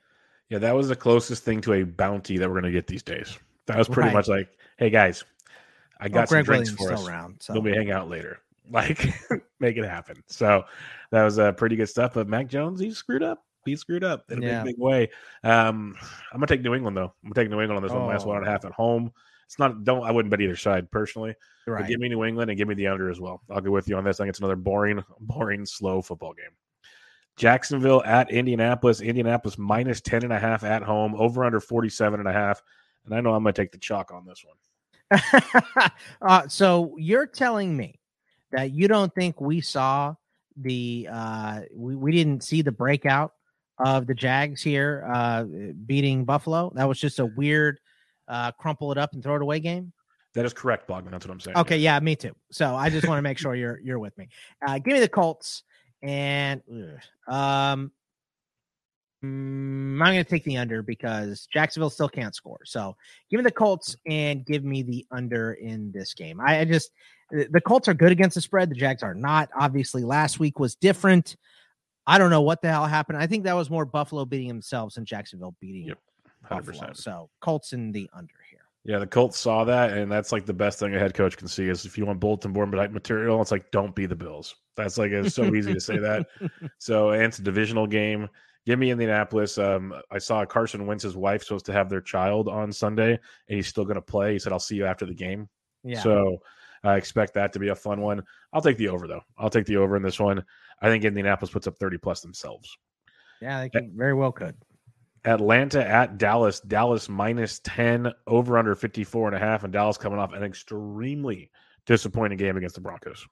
Yeah, 0.48 0.58
that 0.58 0.74
was 0.74 0.88
the 0.88 0.96
closest 0.96 1.44
thing 1.44 1.60
to 1.62 1.74
a 1.74 1.82
bounty 1.84 2.36
that 2.36 2.48
we're 2.48 2.60
going 2.60 2.72
to 2.72 2.76
get 2.76 2.86
these 2.86 3.02
days. 3.02 3.38
That 3.66 3.78
was 3.78 3.88
pretty 3.88 4.08
right. 4.08 4.14
much 4.14 4.26
like, 4.26 4.48
hey 4.78 4.90
guys, 4.90 5.22
I 6.00 6.08
got 6.08 6.14
well, 6.14 6.26
some 6.26 6.34
Greg 6.36 6.44
drinks 6.46 6.80
Williams 6.80 6.98
for 6.98 7.02
us. 7.02 7.08
Around, 7.08 7.36
so. 7.40 7.52
We'll 7.52 7.62
be 7.62 7.74
hang 7.74 7.90
out 7.90 8.08
later. 8.08 8.40
Like, 8.72 9.12
make 9.58 9.76
it 9.76 9.84
happen. 9.84 10.22
So 10.28 10.62
that 11.10 11.24
was 11.24 11.40
uh, 11.40 11.50
pretty 11.50 11.74
good 11.74 11.88
stuff. 11.88 12.14
But 12.14 12.28
Mac 12.28 12.46
Jones, 12.46 12.78
he 12.78 12.92
screwed 12.92 13.24
up. 13.24 13.42
He 13.64 13.74
screwed 13.74 14.04
up 14.04 14.30
in 14.30 14.44
a 14.44 14.46
yeah. 14.46 14.62
big, 14.62 14.76
big 14.76 14.80
way. 14.80 15.10
Um, 15.42 15.96
I'm 16.32 16.38
gonna 16.38 16.46
take 16.46 16.62
New 16.62 16.74
England 16.74 16.96
though. 16.96 17.12
I'm 17.24 17.30
gonna 17.30 17.34
take 17.34 17.50
New 17.50 17.60
England 17.60 17.78
on 17.78 17.82
this 17.82 17.90
oh. 17.90 17.98
one 17.98 18.06
last 18.06 18.26
one 18.26 18.36
and 18.36 18.46
a 18.46 18.48
half 18.48 18.64
at 18.64 18.70
home. 18.70 19.10
It's 19.44 19.58
not 19.58 19.82
don't 19.82 20.04
I 20.04 20.12
wouldn't 20.12 20.30
bet 20.30 20.40
either 20.40 20.54
side 20.54 20.88
personally. 20.92 21.34
Right. 21.66 21.80
But 21.80 21.88
give 21.88 21.98
me 21.98 22.08
New 22.08 22.22
England 22.22 22.48
and 22.48 22.56
give 22.56 22.68
me 22.68 22.76
the 22.76 22.86
under 22.86 23.10
as 23.10 23.18
well. 23.18 23.42
I'll 23.50 23.60
go 23.60 23.72
with 23.72 23.88
you 23.88 23.96
on 23.96 24.04
this. 24.04 24.20
I 24.20 24.22
think 24.22 24.30
it's 24.30 24.38
another 24.38 24.54
boring, 24.54 25.02
boring, 25.18 25.66
slow 25.66 26.00
football 26.00 26.34
game. 26.34 26.52
Jacksonville 27.36 28.02
at 28.04 28.30
Indianapolis. 28.30 29.00
Indianapolis 29.00 29.58
minus 29.58 30.00
10 30.00 30.24
and 30.24 30.32
a 30.32 30.38
half 30.38 30.62
at 30.62 30.82
home, 30.82 31.14
over 31.16 31.44
under 31.44 31.58
47 31.58 32.20
and 32.20 32.28
a 32.28 32.32
half. 32.32 32.62
And 33.04 33.14
I 33.14 33.20
know 33.20 33.34
I'm 33.34 33.42
going 33.42 33.54
to 33.54 33.60
take 33.60 33.72
the 33.72 33.78
chalk 33.78 34.12
on 34.12 34.26
this 34.26 34.44
one. 34.44 34.56
uh, 36.22 36.48
so 36.48 36.94
you're 36.98 37.26
telling 37.26 37.76
me 37.76 37.98
that 38.52 38.72
you 38.72 38.88
don't 38.88 39.14
think 39.14 39.40
we 39.40 39.60
saw 39.60 40.14
the 40.56 41.08
uh 41.10 41.60
we, 41.74 41.96
we 41.96 42.12
didn't 42.12 42.42
see 42.42 42.62
the 42.62 42.72
breakout 42.72 43.32
of 43.78 44.06
the 44.06 44.14
Jags 44.14 44.62
here 44.62 45.08
uh 45.12 45.44
beating 45.86 46.24
Buffalo. 46.24 46.72
That 46.74 46.88
was 46.88 46.98
just 46.98 47.18
a 47.18 47.26
weird 47.26 47.78
uh 48.28 48.52
crumple 48.52 48.92
it 48.92 48.98
up 48.98 49.12
and 49.12 49.22
throw 49.22 49.36
it 49.36 49.42
away 49.42 49.60
game. 49.60 49.92
That 50.34 50.44
is 50.44 50.52
correct, 50.52 50.88
Bogman. 50.88 51.10
That's 51.10 51.26
what 51.26 51.32
I'm 51.32 51.40
saying. 51.40 51.56
Okay, 51.56 51.78
yeah, 51.78 51.98
me 51.98 52.14
too. 52.14 52.32
So 52.52 52.76
I 52.76 52.88
just 52.88 53.08
want 53.08 53.18
to 53.18 53.22
make 53.22 53.38
sure 53.38 53.54
you're 53.54 53.80
you're 53.80 53.98
with 53.98 54.16
me. 54.18 54.28
Uh 54.66 54.78
give 54.78 54.94
me 54.94 55.00
the 55.00 55.08
Colts 55.08 55.62
and 56.02 56.62
um 57.28 57.92
Mm, 59.24 60.00
I'm 60.02 60.14
going 60.14 60.24
to 60.24 60.24
take 60.24 60.44
the 60.44 60.56
under 60.56 60.82
because 60.82 61.46
Jacksonville 61.52 61.90
still 61.90 62.08
can't 62.08 62.34
score. 62.34 62.60
So 62.64 62.96
give 63.30 63.38
me 63.38 63.44
the 63.44 63.50
Colts 63.50 63.94
mm-hmm. 63.94 64.12
and 64.12 64.46
give 64.46 64.64
me 64.64 64.82
the 64.82 65.06
under 65.10 65.54
in 65.54 65.92
this 65.92 66.14
game. 66.14 66.40
I, 66.40 66.60
I 66.60 66.64
just 66.64 66.90
the 67.30 67.60
Colts 67.60 67.86
are 67.86 67.94
good 67.94 68.12
against 68.12 68.34
the 68.34 68.40
spread. 68.40 68.70
The 68.70 68.74
Jags 68.74 69.02
are 69.02 69.14
not. 69.14 69.50
Obviously, 69.58 70.02
last 70.02 70.40
week 70.40 70.58
was 70.58 70.74
different. 70.74 71.36
I 72.06 72.18
don't 72.18 72.30
know 72.30 72.40
what 72.40 72.62
the 72.62 72.68
hell 72.68 72.86
happened. 72.86 73.18
I 73.18 73.26
think 73.26 73.44
that 73.44 73.54
was 73.54 73.70
more 73.70 73.84
Buffalo 73.84 74.24
beating 74.24 74.48
themselves 74.48 74.96
than 74.96 75.04
Jacksonville 75.04 75.54
beating 75.60 75.88
yep, 75.88 75.98
Buffalo. 76.48 76.92
So 76.94 77.30
Colts 77.40 77.72
in 77.72 77.92
the 77.92 78.10
under 78.12 78.34
here. 78.50 78.58
Yeah, 78.84 78.98
the 78.98 79.06
Colts 79.06 79.38
saw 79.38 79.64
that, 79.64 79.92
and 79.92 80.10
that's 80.10 80.32
like 80.32 80.46
the 80.46 80.54
best 80.54 80.78
thing 80.78 80.94
a 80.94 80.98
head 80.98 81.12
coach 81.12 81.36
can 81.36 81.46
see 81.46 81.68
is 81.68 81.84
if 81.84 81.98
you 81.98 82.06
want 82.06 82.18
bulletin 82.18 82.52
board 82.52 82.70
material, 82.70 83.40
it's 83.42 83.50
like 83.50 83.70
don't 83.70 83.94
be 83.94 84.06
the 84.06 84.16
Bills. 84.16 84.56
That's 84.74 84.96
like 84.96 85.10
it's 85.12 85.34
so 85.34 85.54
easy 85.54 85.74
to 85.74 85.80
say 85.80 85.98
that. 85.98 86.26
So 86.78 87.10
and 87.10 87.24
it's 87.24 87.38
a 87.38 87.42
divisional 87.42 87.86
game. 87.86 88.28
Give 88.66 88.78
me 88.78 88.90
Indianapolis. 88.90 89.58
Um, 89.58 89.94
I 90.10 90.18
saw 90.18 90.44
Carson 90.44 90.86
Wentz's 90.86 91.16
wife 91.16 91.42
supposed 91.42 91.66
to 91.66 91.72
have 91.72 91.88
their 91.88 92.00
child 92.00 92.48
on 92.48 92.72
Sunday, 92.72 93.12
and 93.12 93.56
he's 93.56 93.66
still 93.66 93.84
going 93.84 93.96
to 93.96 94.02
play. 94.02 94.34
He 94.34 94.38
said, 94.38 94.52
"I'll 94.52 94.58
see 94.58 94.76
you 94.76 94.84
after 94.84 95.06
the 95.06 95.14
game." 95.14 95.48
Yeah. 95.82 96.02
So 96.02 96.42
I 96.84 96.96
expect 96.96 97.34
that 97.34 97.52
to 97.52 97.58
be 97.58 97.68
a 97.68 97.74
fun 97.74 98.00
one. 98.00 98.22
I'll 98.52 98.62
take 98.62 98.76
the 98.76 98.88
over 98.88 99.06
though. 99.06 99.22
I'll 99.38 99.50
take 99.50 99.66
the 99.66 99.76
over 99.76 99.96
in 99.96 100.02
this 100.02 100.20
one. 100.20 100.44
I 100.82 100.88
think 100.88 101.04
Indianapolis 101.04 101.50
puts 101.50 101.66
up 101.66 101.76
30 101.76 101.98
plus 101.98 102.20
themselves. 102.20 102.76
Yeah, 103.40 103.60
they 103.60 103.68
can, 103.68 103.92
very 103.94 104.14
well 104.14 104.32
could. 104.32 104.56
Atlanta 105.24 105.86
at 105.86 106.18
Dallas. 106.18 106.60
Dallas 106.60 107.08
minus 107.08 107.60
10 107.64 108.12
over 108.26 108.56
under 108.56 108.74
54 108.74 109.28
and 109.28 109.36
a 109.36 109.38
half 109.38 109.64
and 109.64 109.72
Dallas 109.72 109.98
coming 109.98 110.18
off 110.18 110.32
an 110.32 110.42
extremely 110.42 111.50
disappointing 111.86 112.38
game 112.38 112.56
against 112.56 112.74
the 112.74 112.80
Broncos. 112.80 113.26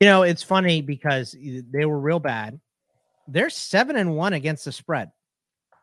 You 0.00 0.06
know, 0.06 0.22
it's 0.22 0.44
funny 0.44 0.80
because 0.80 1.36
they 1.40 1.84
were 1.84 1.98
real 1.98 2.20
bad. 2.20 2.60
They're 3.28 3.50
7 3.50 3.96
and 3.96 4.16
1 4.16 4.32
against 4.32 4.64
the 4.64 4.72
spread. 4.72 5.10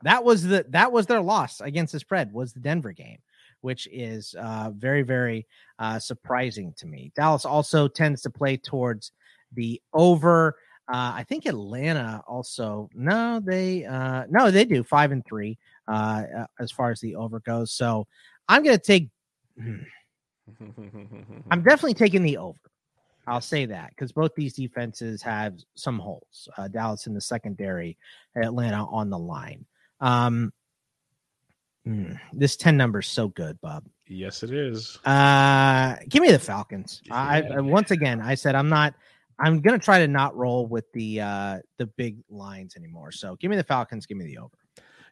That 0.03 0.23
was 0.23 0.43
the 0.43 0.65
that 0.69 0.91
was 0.91 1.05
their 1.05 1.21
loss 1.21 1.61
against 1.61 1.93
the 1.93 1.99
spread 1.99 2.33
was 2.33 2.53
the 2.53 2.59
Denver 2.59 2.91
game 2.91 3.19
which 3.65 3.87
is 3.91 4.35
uh, 4.39 4.69
very, 4.75 5.01
very 5.01 5.47
uh, 5.79 5.97
surprising 5.97 6.71
to 6.77 6.85
me. 6.85 7.11
Dallas 7.15 7.45
also 7.45 7.87
tends 7.87 8.21
to 8.21 8.29
play 8.29 8.57
towards 8.57 9.11
the 9.53 9.81
over. 9.91 10.55
Uh, 10.87 11.13
I 11.15 11.25
think 11.27 11.47
Atlanta 11.47 12.21
also. 12.27 12.89
No, 12.93 13.41
they 13.43 13.83
uh, 13.83 14.25
no, 14.29 14.51
they 14.51 14.65
do 14.65 14.83
five 14.83 15.11
and 15.11 15.25
three 15.25 15.57
uh, 15.87 16.23
uh 16.37 16.45
as 16.59 16.71
far 16.71 16.91
as 16.91 16.99
the 16.99 17.15
over 17.15 17.39
goes. 17.39 17.71
So 17.71 18.05
I'm 18.47 18.63
to 18.63 18.77
take. 18.77 19.09
Hmm. 19.59 19.77
I'm 21.49 21.63
definitely 21.63 21.95
taking 21.95 22.21
the 22.21 22.37
over. 22.37 22.59
I'll 23.27 23.41
say 23.41 23.65
that 23.65 23.89
because 23.89 24.11
both 24.11 24.35
these 24.35 24.53
defenses 24.53 25.21
have 25.21 25.55
some 25.75 25.99
holes. 25.99 26.47
Uh, 26.57 26.67
Dallas 26.67 27.07
in 27.07 27.13
the 27.13 27.21
secondary, 27.21 27.97
Atlanta 28.35 28.85
on 28.85 29.09
the 29.09 29.19
line. 29.19 29.65
Um, 29.99 30.51
Mm, 31.87 32.19
this 32.33 32.55
10 32.55 32.77
number 32.77 32.99
is 32.99 33.07
so 33.07 33.27
good, 33.27 33.61
Bob. 33.61 33.85
Yes, 34.07 34.43
it 34.43 34.51
is. 34.51 34.97
Uh 35.05 35.95
give 36.09 36.21
me 36.21 36.31
the 36.31 36.39
Falcons. 36.39 37.01
Yeah. 37.05 37.15
I, 37.15 37.41
I 37.41 37.61
once 37.61 37.91
again 37.91 38.21
I 38.21 38.35
said 38.35 38.55
I'm 38.55 38.69
not 38.69 38.95
I'm 39.37 39.61
gonna 39.61 39.79
try 39.79 39.99
to 39.99 40.07
not 40.07 40.35
roll 40.35 40.65
with 40.65 40.91
the 40.93 41.21
uh 41.21 41.59
the 41.77 41.85
big 41.85 42.17
lines 42.29 42.75
anymore. 42.75 43.11
So 43.11 43.35
give 43.35 43.51
me 43.51 43.57
the 43.57 43.63
Falcons, 43.63 44.05
give 44.05 44.17
me 44.17 44.25
the 44.25 44.39
over. 44.39 44.57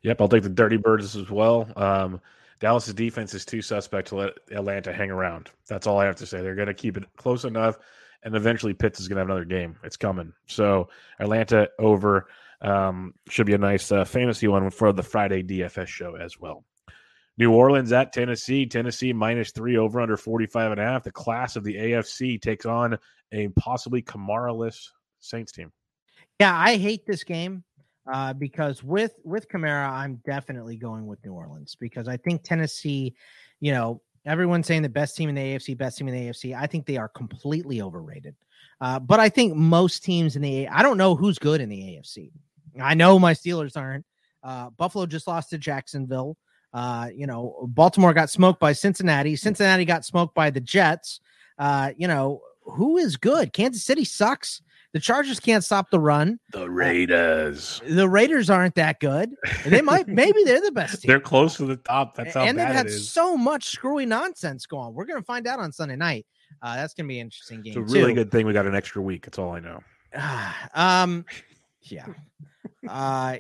Yep, 0.02 0.20
I'll 0.22 0.28
take 0.28 0.44
the 0.44 0.50
dirty 0.50 0.78
birds 0.78 1.16
as 1.16 1.30
well. 1.30 1.72
Um 1.76 2.22
Dallas's 2.60 2.94
defense 2.94 3.34
is 3.34 3.46
too 3.46 3.62
suspect 3.62 4.10
to 4.10 4.16
let 4.16 4.34
Atlanta 4.52 4.94
hang 4.94 5.12
around. 5.12 5.50
That's 5.68 5.88
all 5.88 6.00
I 6.00 6.06
have 6.06 6.16
to 6.18 6.26
say. 6.26 6.42
They're 6.42 6.56
gonna 6.56 6.74
keep 6.74 6.98
it 6.98 7.06
close 7.18 7.46
enough, 7.46 7.78
and 8.24 8.36
eventually 8.36 8.74
Pitts 8.74 9.00
is 9.00 9.08
gonna 9.08 9.22
have 9.22 9.30
another 9.30 9.46
game. 9.46 9.76
It's 9.84 9.98
coming. 9.98 10.34
So 10.48 10.90
Atlanta 11.20 11.70
over. 11.80 12.28
Um, 12.62 13.14
should 13.28 13.46
be 13.46 13.56
a 13.56 13.58
nice 13.58 13.92
uh, 13.92 14.06
fantasy 14.06 14.48
one 14.48 14.70
for 14.70 14.94
the 14.94 15.04
Friday 15.04 15.44
DFS 15.44 15.88
show 15.88 16.16
as 16.16 16.40
well. 16.40 16.64
New 17.38 17.52
Orleans 17.52 17.92
at 17.92 18.14
Tennessee. 18.14 18.66
Tennessee 18.66 19.12
minus 19.12 19.52
three 19.52 19.78
over 19.78 20.00
under 20.00 20.18
45 20.18 20.72
and 20.72 20.80
a 20.80 20.84
half. 20.84 21.04
The 21.04 21.12
class 21.12 21.56
of 21.56 21.64
the 21.64 21.76
AFC 21.76 22.42
takes 22.42 22.66
on 22.66 22.98
a 23.32 23.48
possibly 23.50 24.02
Kamara-less 24.02 24.92
Saints 25.20 25.52
team. 25.52 25.72
Yeah, 26.40 26.56
I 26.56 26.78
hate 26.78 27.06
this 27.06 27.24
game 27.24 27.64
uh, 28.12 28.34
because 28.34 28.84
with 28.84 29.14
with 29.24 29.48
Kamara, 29.48 29.90
I'm 29.90 30.22
definitely 30.26 30.76
going 30.76 31.06
with 31.06 31.24
New 31.24 31.34
Orleans 31.34 31.76
because 31.80 32.08
I 32.08 32.18
think 32.18 32.44
Tennessee, 32.44 33.16
you 33.60 33.72
know, 33.72 34.02
everyone's 34.26 34.68
saying 34.68 34.82
the 34.82 34.90
best 34.90 35.16
team 35.16 35.30
in 35.30 35.36
the 35.36 35.42
AFC, 35.42 35.78
best 35.78 35.98
team 35.98 36.08
in 36.08 36.14
the 36.14 36.30
AFC. 36.30 36.56
I 36.56 36.68
think 36.68 36.86
they 36.86 36.98
are 36.98 37.10
completely 37.10 37.82
overrated. 37.82 38.36
Uh, 38.82 39.00
but 39.00 39.20
I 39.20 39.30
think 39.30 39.56
most 39.56 40.04
teams 40.04 40.36
in 40.36 40.42
the 40.42 40.68
I 40.68 40.84
don't 40.84 40.98
know 40.98 41.16
who's 41.16 41.40
good 41.40 41.62
in 41.62 41.70
the 41.70 41.80
AFC. 41.80 42.32
I 42.82 42.94
know 42.94 43.20
my 43.20 43.34
Steelers 43.34 43.78
aren't. 43.78 44.06
Uh, 44.44 44.70
Buffalo 44.72 45.06
just 45.06 45.28
lost 45.28 45.52
to 45.52 45.58
Jacksonville. 45.58 46.38
Uh, 46.74 47.10
you 47.14 47.28
know, 47.28 47.68
Baltimore 47.70 48.14
got 48.14 48.30
smoked 48.30 48.60
by 48.60 48.74
Cincinnati. 48.74 49.36
Cincinnati 49.36 49.86
got 49.86 50.06
smoked 50.06 50.34
by 50.34 50.50
the 50.50 50.60
Jets. 50.60 51.20
Uh, 51.58 51.92
you 51.96 52.08
know, 52.08 52.42
who 52.64 52.98
is 52.98 53.16
good? 53.16 53.54
Kansas 53.54 53.84
City 53.84 54.04
sucks. 54.04 54.62
The 54.94 55.00
Chargers 55.00 55.40
can't 55.40 55.64
stop 55.64 55.90
the 55.90 56.00
run. 56.00 56.40
The 56.52 56.70
Raiders. 56.70 57.82
Uh, 57.84 57.96
the 57.96 58.08
Raiders 58.08 58.50
aren't 58.50 58.76
that 58.76 59.00
good. 59.00 59.32
They 59.66 59.82
might, 59.82 60.08
maybe 60.08 60.44
they're 60.44 60.62
the 60.62 60.72
best 60.72 61.02
team. 61.02 61.10
They're 61.10 61.20
close 61.20 61.58
to 61.58 61.66
the 61.66 61.78
top. 61.78 62.16
That's 62.16 62.36
how 62.36 62.44
and 62.44 62.58
they've 62.58 62.68
had 62.68 62.92
so 62.92 63.36
much 63.36 63.66
screwy 63.66 64.06
nonsense 64.06 64.66
going. 64.68 64.94
We're 64.94 65.06
gonna 65.06 65.24
find 65.24 65.48
out 65.48 65.60
on 65.60 65.72
Sunday 65.72 65.96
night. 65.96 66.26
Uh, 66.62 66.76
that's 66.76 66.94
gonna 66.94 67.08
be 67.08 67.20
an 67.20 67.28
interesting 67.28 67.62
game. 67.62 67.72
It's 67.72 67.92
a 67.92 67.96
really 67.96 68.12
too. 68.12 68.22
good 68.22 68.32
thing 68.32 68.46
we 68.46 68.54
got 68.54 68.68
an 68.68 68.76
extra 68.76 69.02
week. 69.02 69.26
That's 69.26 69.40
all 69.40 69.52
I 69.52 69.60
know. 69.60 69.84
um, 70.76 71.26
yeah. 71.82 72.06
Uh, 72.88 73.38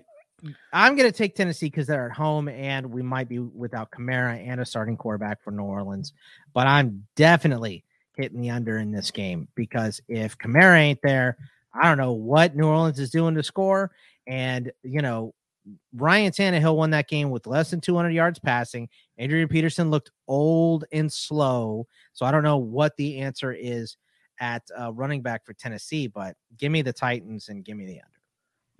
I'm 0.71 0.95
going 0.95 1.09
to 1.09 1.17
take 1.17 1.35
Tennessee 1.35 1.67
because 1.67 1.87
they're 1.87 2.09
at 2.09 2.15
home 2.15 2.49
and 2.49 2.87
we 2.87 3.01
might 3.01 3.29
be 3.29 3.39
without 3.39 3.91
Kamara 3.91 4.45
and 4.45 4.59
a 4.59 4.65
starting 4.65 4.97
quarterback 4.97 5.41
for 5.41 5.51
New 5.51 5.63
Orleans. 5.63 6.13
But 6.53 6.67
I'm 6.67 7.07
definitely 7.15 7.85
hitting 8.15 8.41
the 8.41 8.49
under 8.49 8.77
in 8.77 8.91
this 8.91 9.11
game 9.11 9.47
because 9.55 10.01
if 10.07 10.37
Kamara 10.37 10.77
ain't 10.77 11.01
there, 11.03 11.37
I 11.73 11.87
don't 11.87 11.97
know 11.97 12.13
what 12.13 12.55
New 12.55 12.67
Orleans 12.67 12.99
is 12.99 13.09
doing 13.09 13.35
to 13.35 13.43
score. 13.43 13.91
And, 14.27 14.71
you 14.83 15.01
know, 15.01 15.33
Ryan 15.95 16.31
Tannehill 16.31 16.75
won 16.75 16.91
that 16.91 17.07
game 17.07 17.29
with 17.29 17.47
less 17.47 17.71
than 17.71 17.81
200 17.81 18.09
yards 18.09 18.39
passing. 18.39 18.89
Adrian 19.17 19.47
Peterson 19.47 19.89
looked 19.89 20.11
old 20.27 20.85
and 20.91 21.11
slow. 21.11 21.87
So 22.13 22.25
I 22.25 22.31
don't 22.31 22.43
know 22.43 22.57
what 22.57 22.95
the 22.97 23.19
answer 23.19 23.53
is 23.53 23.97
at 24.39 24.63
uh, 24.79 24.91
running 24.93 25.21
back 25.21 25.45
for 25.45 25.53
Tennessee, 25.53 26.07
but 26.07 26.35
give 26.57 26.71
me 26.71 26.81
the 26.81 26.93
Titans 26.93 27.49
and 27.49 27.63
give 27.63 27.77
me 27.77 27.85
the 27.85 28.01
under. 28.01 28.12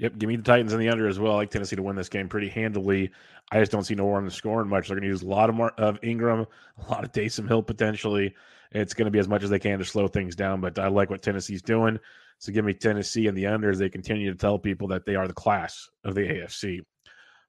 Yep, 0.04 0.18
give 0.18 0.28
me 0.28 0.36
the 0.36 0.44
Titans 0.44 0.74
in 0.74 0.80
the 0.80 0.90
under 0.90 1.08
as 1.08 1.18
well. 1.18 1.32
I 1.32 1.36
like 1.38 1.50
Tennessee 1.50 1.78
to 1.78 1.82
win 1.82 1.96
this 1.96 2.10
game 2.10 2.28
pretty 2.28 2.50
handily. 2.50 3.10
I 3.54 3.60
just 3.62 3.72
don't 3.72 3.86
see 3.86 3.96
New 3.96 4.04
Orleans 4.04 4.34
scoring 4.34 4.68
much. 4.68 4.90
They're 4.90 4.98
going 4.98 5.04
to 5.04 5.08
use 5.08 5.22
a 5.22 5.28
lot 5.28 5.48
of 5.48 5.56
more 5.56 5.72
of 5.78 5.98
Ingram, 6.04 6.46
a 6.86 6.92
lot 6.92 7.06
of 7.06 7.14
Taysom 7.14 7.48
Hill 7.48 7.64
potentially. 7.64 8.36
It's 8.74 8.94
going 8.94 9.06
to 9.06 9.12
be 9.12 9.20
as 9.20 9.30
much 9.30 9.44
as 9.44 9.50
they 9.50 9.60
can 9.60 9.80
to 9.80 9.86
slow 9.86 10.10
things 10.10 10.36
down. 10.36 10.60
But 10.60 10.78
I 10.78 10.90
like 10.90 11.10
what 11.10 11.22
Tennessee's 11.22 11.62
doing. 11.62 12.00
So 12.38 12.52
give 12.52 12.66
me 12.66 12.74
Tennessee 12.74 13.28
in 13.28 13.36
the 13.36 13.48
under 13.48 13.70
as 13.70 13.80
they 13.80 13.88
continue 13.88 14.30
to 14.30 14.38
tell 14.38 14.60
people 14.60 14.90
that 14.90 15.06
they 15.06 15.16
are 15.16 15.26
the 15.26 15.34
class 15.34 15.90
of 16.04 16.16
the 16.16 16.22
AFC. 16.22 16.82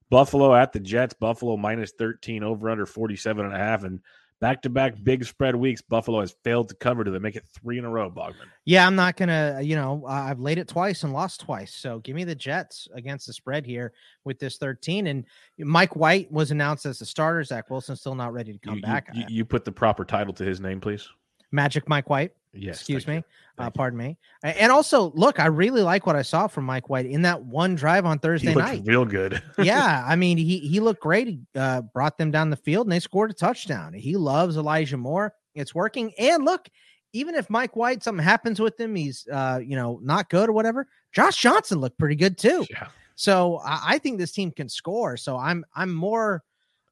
Buffalo 0.09 0.55
at 0.55 0.73
the 0.73 0.79
Jets. 0.79 1.15
Buffalo 1.15 1.57
minus 1.57 1.91
13 1.99 2.45
over 2.45 2.71
under 2.71 2.87
47 2.87 3.47
and 3.47 3.53
a 3.53 3.59
half. 3.59 3.83
And 3.83 3.99
back 4.41 4.62
to 4.62 4.71
back 4.71 4.95
big 5.03 5.25
spread 5.25 5.57
weeks, 5.57 5.81
Buffalo 5.83 6.21
has 6.21 6.35
failed 6.45 6.69
to 6.69 6.75
cover. 6.75 7.05
Do 7.05 7.11
they 7.11 7.19
make 7.19 7.37
it 7.37 7.45
three 7.47 7.79
in 7.79 7.85
a 7.85 7.91
row, 7.91 8.11
Bogman? 8.11 8.47
Yeah, 8.64 8.87
I'm 8.87 8.97
not 8.97 9.17
gonna. 9.17 9.61
You 9.62 9.76
know, 9.76 10.05
I've 10.07 10.41
laid 10.41 10.59
it 10.59 10.69
twice 10.69 11.03
and 11.03 11.12
lost 11.12 11.41
twice. 11.41 11.75
So 11.75 11.99
give 12.00 12.17
me 12.17 12.25
the 12.25 12.35
Jets 12.35 12.88
against 12.95 13.26
the 13.26 13.33
spread 13.33 13.67
here 13.67 13.93
with 14.25 14.38
this 14.38 14.59
13. 14.59 15.07
And 15.07 15.25
Mike 15.59 15.97
White 15.97 16.31
was 16.31 16.50
announced 16.50 16.87
as 16.87 16.99
the 16.99 17.07
starter. 17.07 17.43
Zach 17.45 17.71
Wilson 17.71 17.97
still 17.97 18.14
not 18.14 18.33
ready 18.33 18.53
to 18.53 18.59
come 18.59 18.76
you, 18.76 18.83
back. 18.83 19.09
You, 19.14 19.25
you, 19.29 19.45
put 19.45 19.64
the 19.64 19.73
proper 19.73 20.05
title 20.05 20.33
to 20.35 20.45
his 20.45 20.61
name, 20.61 20.81
please. 20.81 21.09
Magic 21.53 21.88
Mike 21.88 22.11
White. 22.11 22.33
Yes. 22.55 22.77
Excuse 22.77 23.07
me. 23.07 23.23
Uh, 23.57 23.71
pardon 23.71 23.99
me. 23.99 24.19
And 24.43 24.73
also, 24.73 25.13
look, 25.15 25.39
I 25.39 25.47
really 25.47 25.83
like 25.83 26.07
what 26.07 26.17
I 26.17 26.23
saw 26.23 26.47
from 26.49 26.65
Mike 26.65 26.89
White 26.89 27.07
in 27.07 27.23
that 27.23 27.43
one 27.43 27.75
drive 27.75 28.05
on 28.05 28.19
Thursday 28.19 28.55
night. 28.55 28.83
Real 28.85 29.05
good. 29.05 29.43
yeah, 29.59 30.05
I 30.07 30.17
mean, 30.17 30.39
he 30.39 30.59
he 30.59 30.81
looked 30.81 31.01
great. 31.01 31.29
He 31.29 31.41
uh, 31.55 31.83
brought 31.83 32.19
them 32.19 32.31
down 32.31 32.51
the 32.51 32.57
field, 32.57 32.87
and 32.87 32.93
they 32.93 33.01
scored 33.01 33.31
a 33.31 33.35
touchdown. 33.35 33.93
He 33.93 34.17
loves 34.17 34.57
Elijah 34.57 34.97
Moore. 34.97 35.35
It's 35.55 35.75
working. 35.75 36.13
And 36.19 36.45
look, 36.45 36.69
even 37.13 37.37
if 37.37 37.49
Mike 37.49 37.77
White 37.77 38.03
something 38.03 38.25
happens 38.25 38.61
with 38.61 38.79
him, 38.79 38.97
he's 38.97 39.27
uh, 39.33 39.61
you 39.65 39.77
know 39.77 40.01
not 40.03 40.29
good 40.31 40.49
or 40.49 40.53
whatever. 40.53 40.89
Josh 41.13 41.41
Johnson 41.41 41.79
looked 41.79 41.99
pretty 41.99 42.17
good 42.17 42.37
too. 42.37 42.67
Yeah. 42.71 42.89
So 43.15 43.61
I, 43.65 43.83
I 43.87 43.99
think 43.99 44.19
this 44.19 44.33
team 44.33 44.51
can 44.51 44.69
score. 44.69 45.17
So 45.17 45.37
I'm 45.37 45.65
I'm 45.75 45.95
more 45.95 46.43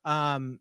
um 0.05 0.61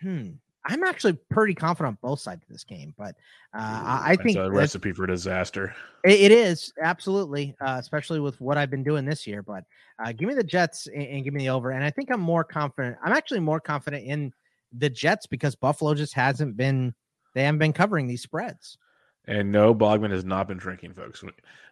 hmm. 0.00 0.32
I'm 0.66 0.82
actually 0.82 1.18
pretty 1.30 1.54
confident 1.54 1.98
on 2.02 2.08
both 2.08 2.20
sides 2.20 2.42
of 2.42 2.48
this 2.48 2.64
game, 2.64 2.94
but 2.96 3.14
uh, 3.54 3.58
I, 3.58 4.00
I 4.04 4.16
That's 4.16 4.22
think 4.22 4.38
a 4.38 4.50
recipe 4.50 4.92
for 4.92 5.06
disaster. 5.06 5.74
it, 6.04 6.20
it 6.20 6.32
is 6.32 6.72
absolutely, 6.80 7.54
uh, 7.60 7.76
especially 7.78 8.20
with 8.20 8.40
what 8.40 8.56
I've 8.56 8.70
been 8.70 8.82
doing 8.82 9.04
this 9.04 9.26
year. 9.26 9.42
But 9.42 9.64
uh, 10.02 10.12
give 10.12 10.28
me 10.28 10.34
the 10.34 10.44
Jets 10.44 10.86
and, 10.86 11.02
and 11.02 11.24
give 11.24 11.34
me 11.34 11.40
the 11.40 11.50
over. 11.50 11.70
And 11.70 11.84
I 11.84 11.90
think 11.90 12.10
I'm 12.10 12.20
more 12.20 12.44
confident. 12.44 12.96
I'm 13.04 13.12
actually 13.12 13.40
more 13.40 13.60
confident 13.60 14.04
in 14.04 14.32
the 14.72 14.88
Jets 14.88 15.26
because 15.26 15.54
Buffalo 15.54 15.94
just 15.94 16.14
hasn't 16.14 16.56
been. 16.56 16.94
They 17.34 17.44
haven't 17.44 17.58
been 17.58 17.72
covering 17.72 18.06
these 18.06 18.22
spreads. 18.22 18.78
And 19.26 19.50
no, 19.50 19.74
Bogman 19.74 20.10
has 20.10 20.24
not 20.24 20.48
been 20.48 20.58
drinking, 20.58 20.94
folks. 20.94 21.24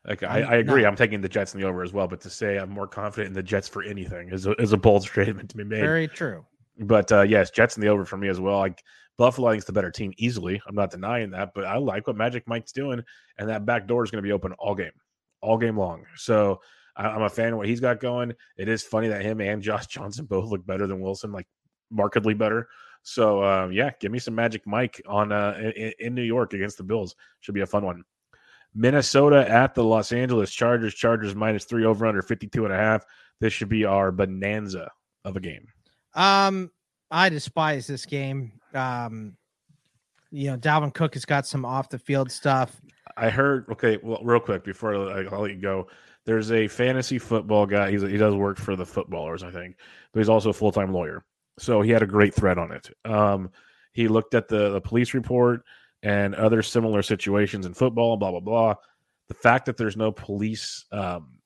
Like 0.07 0.23
I, 0.23 0.43
I'm 0.43 0.61
agree, 0.61 0.83
not. 0.83 0.89
I'm 0.89 0.97
taking 0.97 1.21
the 1.21 1.29
Jets 1.29 1.55
in 1.55 1.61
the 1.61 1.67
over 1.67 1.83
as 1.83 1.93
well. 1.93 2.09
But 2.09 2.21
to 2.23 2.31
say 2.31 2.59
I'm 2.59 2.71
more 2.71 2.87
confident 2.87 3.29
in 3.29 3.35
the 3.35 3.43
Jets 3.43 3.69
for 3.69 3.83
anything 3.83 4.31
is 4.31 4.47
a, 4.47 4.53
is 4.61 4.73
a 4.73 4.77
bold 4.77 5.03
statement 5.09 5.51
to 5.51 5.57
be 5.57 5.65
made. 5.65 5.81
Very 5.81 6.09
true. 6.09 6.45
But 6.79 7.12
uh, 7.12 7.23
yes, 7.23 7.50
Jets 7.50 7.76
in 7.76 7.83
the 7.83 7.88
over 7.88 8.05
for 8.05 8.17
me 8.17 8.29
as 8.29 8.41
well. 8.41 8.59
Like 8.59 8.83
Buffalo, 9.19 9.49
I 9.49 9.52
think 9.52 9.61
is 9.61 9.67
the 9.67 9.73
better 9.73 9.91
team 9.91 10.12
easily. 10.17 10.61
I'm 10.67 10.75
not 10.75 10.91
denying 10.91 11.31
that, 11.31 11.52
but 11.55 11.64
I 11.64 11.76
like 11.76 12.07
what 12.07 12.17
Magic 12.17 12.47
Mike's 12.47 12.73
doing, 12.73 13.02
and 13.38 13.49
that 13.49 13.67
back 13.67 13.87
door 13.87 14.05
is 14.05 14.11
going 14.11 14.23
to 14.23 14.26
be 14.26 14.33
open 14.33 14.52
all 14.59 14.75
game, 14.75 14.93
all 15.41 15.59
game 15.59 15.79
long. 15.79 16.05
So 16.17 16.61
I, 16.97 17.09
I'm 17.09 17.23
a 17.23 17.31
fan 17.31 17.52
of 17.52 17.59
what 17.59 17.69
he's 17.69 17.81
got 17.81 18.00
going. 18.00 18.33
It 18.57 18.69
is 18.69 18.83
funny 18.83 19.09
that 19.09 19.23
him 19.23 19.41
and 19.41 19.62
Josh 19.62 19.87
Johnson 19.87 20.25
both 20.25 20.49
look 20.49 20.67
better 20.67 20.87
than 20.87 21.00
Wilson, 21.00 21.33
like 21.33 21.47
markedly 21.91 22.35
better. 22.35 22.69
So 23.02 23.43
um, 23.45 23.73
yeah, 23.73 23.91
give 24.00 24.12
me 24.12 24.19
some 24.19 24.35
Magic 24.35 24.67
Mike 24.67 25.02
on 25.07 25.33
uh, 25.33 25.73
in, 25.76 25.93
in 25.99 26.14
New 26.14 26.23
York 26.23 26.55
against 26.55 26.79
the 26.79 26.85
Bills. 26.85 27.14
Should 27.41 27.55
be 27.55 27.62
a 27.62 27.67
fun 27.67 27.85
one. 27.85 28.05
Minnesota 28.75 29.49
at 29.50 29.75
the 29.75 29.85
Los 29.85 30.12
Angeles 30.12 30.50
Chargers. 30.50 30.95
Chargers 30.95 31.35
minus 31.35 31.64
three 31.64 31.85
over 31.85 32.07
under 32.07 32.23
52 32.23 32.64
and 32.64 32.73
a 32.73 32.76
half. 32.76 33.05
This 33.41 33.52
should 33.52 33.69
be 33.69 33.85
our 33.85 34.11
bonanza 34.11 34.91
of 35.25 35.37
a 35.37 35.41
game. 35.41 35.67
Um, 36.14 36.71
I 37.11 37.28
despise 37.28 37.87
this 37.87 38.07
game. 38.07 38.52
Um, 38.75 39.37
you 40.31 40.50
know, 40.50 40.57
Dalvin 40.57 40.95
Cook 40.95 41.14
has 41.14 41.25
got 41.25 41.47
some 41.47 41.64
off 41.64 41.90
the 41.90 41.99
field 41.99 42.31
stuff. 42.31 42.81
I 43.16 43.28
heard. 43.28 43.66
Okay, 43.71 43.99
well, 44.02 44.21
real 44.23 44.40
quick 44.40 44.64
before 44.64 44.95
I, 44.95 45.25
I'll 45.26 45.42
let 45.42 45.50
you 45.50 45.61
go, 45.61 45.88
there's 46.25 46.50
a 46.50 46.69
fantasy 46.69 47.19
football 47.19 47.66
guy. 47.66 47.90
He's 47.90 48.02
he 48.02 48.16
does 48.16 48.35
work 48.35 48.59
for 48.59 48.76
the 48.76 48.87
footballers, 48.87 49.42
I 49.42 49.50
think, 49.50 49.76
but 50.12 50.21
he's 50.21 50.28
also 50.28 50.50
a 50.50 50.54
full 50.54 50.73
time 50.73 50.92
lawyer. 50.92 51.25
So 51.59 51.83
he 51.83 51.90
had 51.90 52.02
a 52.02 52.07
great 52.07 52.35
thread 52.35 52.59
on 52.59 52.73
it. 52.73 52.88
Um, 53.04 53.50
he 53.92 54.09
looked 54.09 54.35
at 54.35 54.49
the 54.49 54.71
the 54.71 54.81
police 54.81 55.12
report 55.14 55.64
and 56.02 56.35
other 56.35 56.62
similar 56.62 57.02
situations 57.02 57.66
in 57.66 57.75
football. 57.75 58.16
Blah 58.16 58.31
blah 58.31 58.40
blah. 58.40 58.75
The 59.28 59.35
fact 59.35 59.66
that 59.66 59.76
there's 59.76 59.97
no 59.97 60.12
police, 60.12 60.85
um, 60.92 61.38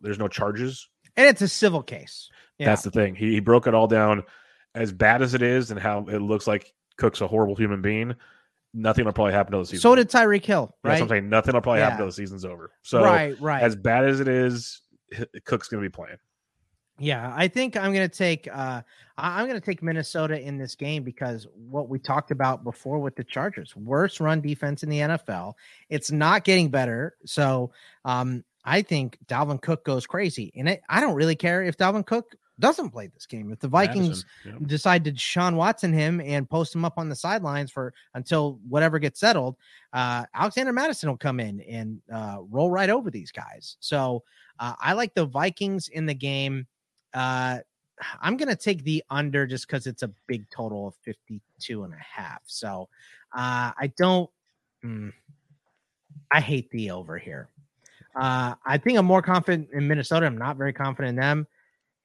there's 0.00 0.18
no 0.18 0.28
charges. 0.28 0.88
And 1.16 1.26
it's 1.26 1.42
a 1.42 1.48
civil 1.48 1.82
case. 1.82 2.30
Yeah. 2.62 2.68
That's 2.70 2.82
the 2.82 2.90
thing. 2.90 3.14
He, 3.14 3.32
he 3.32 3.40
broke 3.40 3.66
it 3.66 3.74
all 3.74 3.86
down. 3.86 4.22
As 4.74 4.90
bad 4.90 5.20
as 5.20 5.34
it 5.34 5.42
is, 5.42 5.70
and 5.70 5.78
how 5.78 6.06
it 6.08 6.20
looks 6.20 6.46
like 6.46 6.72
Cook's 6.96 7.20
a 7.20 7.26
horrible 7.26 7.54
human 7.54 7.82
being. 7.82 8.14
Nothing 8.72 9.04
will 9.04 9.12
probably 9.12 9.34
happen 9.34 9.52
till 9.52 9.60
the 9.60 9.66
season. 9.66 9.80
so 9.82 9.94
did 9.94 10.08
Tyreek 10.08 10.46
Hill, 10.46 10.74
That's 10.82 10.92
right? 10.92 11.00
what 11.00 11.02
I'm 11.02 11.08
saying. 11.10 11.28
Nothing 11.28 11.52
will 11.52 11.60
probably 11.60 11.80
happen 11.82 11.94
Yeah. 11.96 11.98
till 11.98 12.06
the 12.06 12.12
season's 12.12 12.46
over. 12.46 12.70
So 12.80 13.04
right, 13.04 13.38
right. 13.38 13.62
as 13.62 13.76
bad 13.76 14.06
as 14.06 14.20
it 14.20 14.28
is, 14.28 14.80
Cook's 15.44 15.68
going 15.68 15.82
to 15.82 15.86
be 15.86 15.92
playing. 15.92 16.16
Yeah, 16.98 17.34
I 17.36 17.48
think 17.48 17.76
I'm 17.76 17.92
going 17.92 18.08
to 18.08 18.16
take 18.16 18.48
uh 18.50 18.80
I- 19.18 19.40
I'm 19.40 19.46
going 19.46 19.60
to 19.60 19.64
take 19.64 19.82
Minnesota 19.82 20.40
in 20.40 20.56
this 20.56 20.74
game 20.74 21.02
because 21.02 21.46
what 21.54 21.88
we 21.90 21.98
talked 21.98 22.30
about 22.30 22.64
before 22.64 22.98
with 22.98 23.14
the 23.16 23.24
Chargers, 23.24 23.76
worst 23.76 24.20
run 24.20 24.40
defense 24.40 24.82
in 24.82 24.88
the 24.88 24.98
NFL. 25.00 25.52
It's 25.90 26.10
not 26.10 26.44
getting 26.44 26.68
better. 26.70 27.16
So, 27.26 27.72
um 28.06 28.42
I 28.64 28.80
think 28.80 29.18
Dalvin 29.26 29.60
Cook 29.60 29.84
goes 29.84 30.06
crazy. 30.06 30.52
And 30.56 30.68
it, 30.68 30.82
I 30.88 31.00
don't 31.00 31.14
really 31.16 31.34
care 31.34 31.62
if 31.64 31.76
Dalvin 31.76 32.06
Cook 32.06 32.36
doesn't 32.62 32.90
play 32.90 33.08
this 33.08 33.26
game. 33.26 33.52
If 33.52 33.58
the 33.58 33.68
Vikings 33.68 34.24
Mattison, 34.44 34.62
yeah. 34.62 34.68
decide 34.68 35.04
to 35.04 35.16
Sean 35.16 35.56
Watson 35.56 35.92
him 35.92 36.20
and 36.20 36.48
post 36.48 36.72
him 36.74 36.84
up 36.84 36.94
on 36.96 37.08
the 37.08 37.16
sidelines 37.16 37.72
for 37.72 37.92
until 38.14 38.60
whatever 38.68 39.00
gets 39.00 39.18
settled, 39.18 39.56
uh, 39.92 40.24
Alexander 40.32 40.72
Mattison 40.72 41.10
will 41.10 41.16
come 41.16 41.40
in 41.40 41.60
and 41.62 42.00
uh, 42.10 42.38
roll 42.48 42.70
right 42.70 42.88
over 42.88 43.10
these 43.10 43.32
guys. 43.32 43.76
So 43.80 44.22
uh, 44.60 44.74
I 44.80 44.92
like 44.92 45.12
the 45.12 45.26
Vikings 45.26 45.88
in 45.88 46.06
the 46.06 46.14
game. 46.14 46.68
Uh, 47.12 47.58
I'm 48.20 48.36
going 48.36 48.48
to 48.48 48.56
take 48.56 48.84
the 48.84 49.02
under 49.10 49.44
just 49.44 49.66
because 49.66 49.88
it's 49.88 50.04
a 50.04 50.10
big 50.28 50.48
total 50.48 50.86
of 50.86 50.94
52 51.02 51.82
and 51.82 51.92
a 51.92 51.96
half. 51.98 52.42
So 52.46 52.88
uh, 53.32 53.72
I 53.76 53.92
don't, 53.98 54.30
mm, 54.84 55.12
I 56.30 56.40
hate 56.40 56.70
the 56.70 56.92
over 56.92 57.18
here. 57.18 57.48
Uh, 58.14 58.54
I 58.64 58.78
think 58.78 58.98
I'm 58.98 59.06
more 59.06 59.22
confident 59.22 59.68
in 59.72 59.88
Minnesota. 59.88 60.26
I'm 60.26 60.38
not 60.38 60.56
very 60.56 60.72
confident 60.72 61.10
in 61.10 61.16
them. 61.16 61.46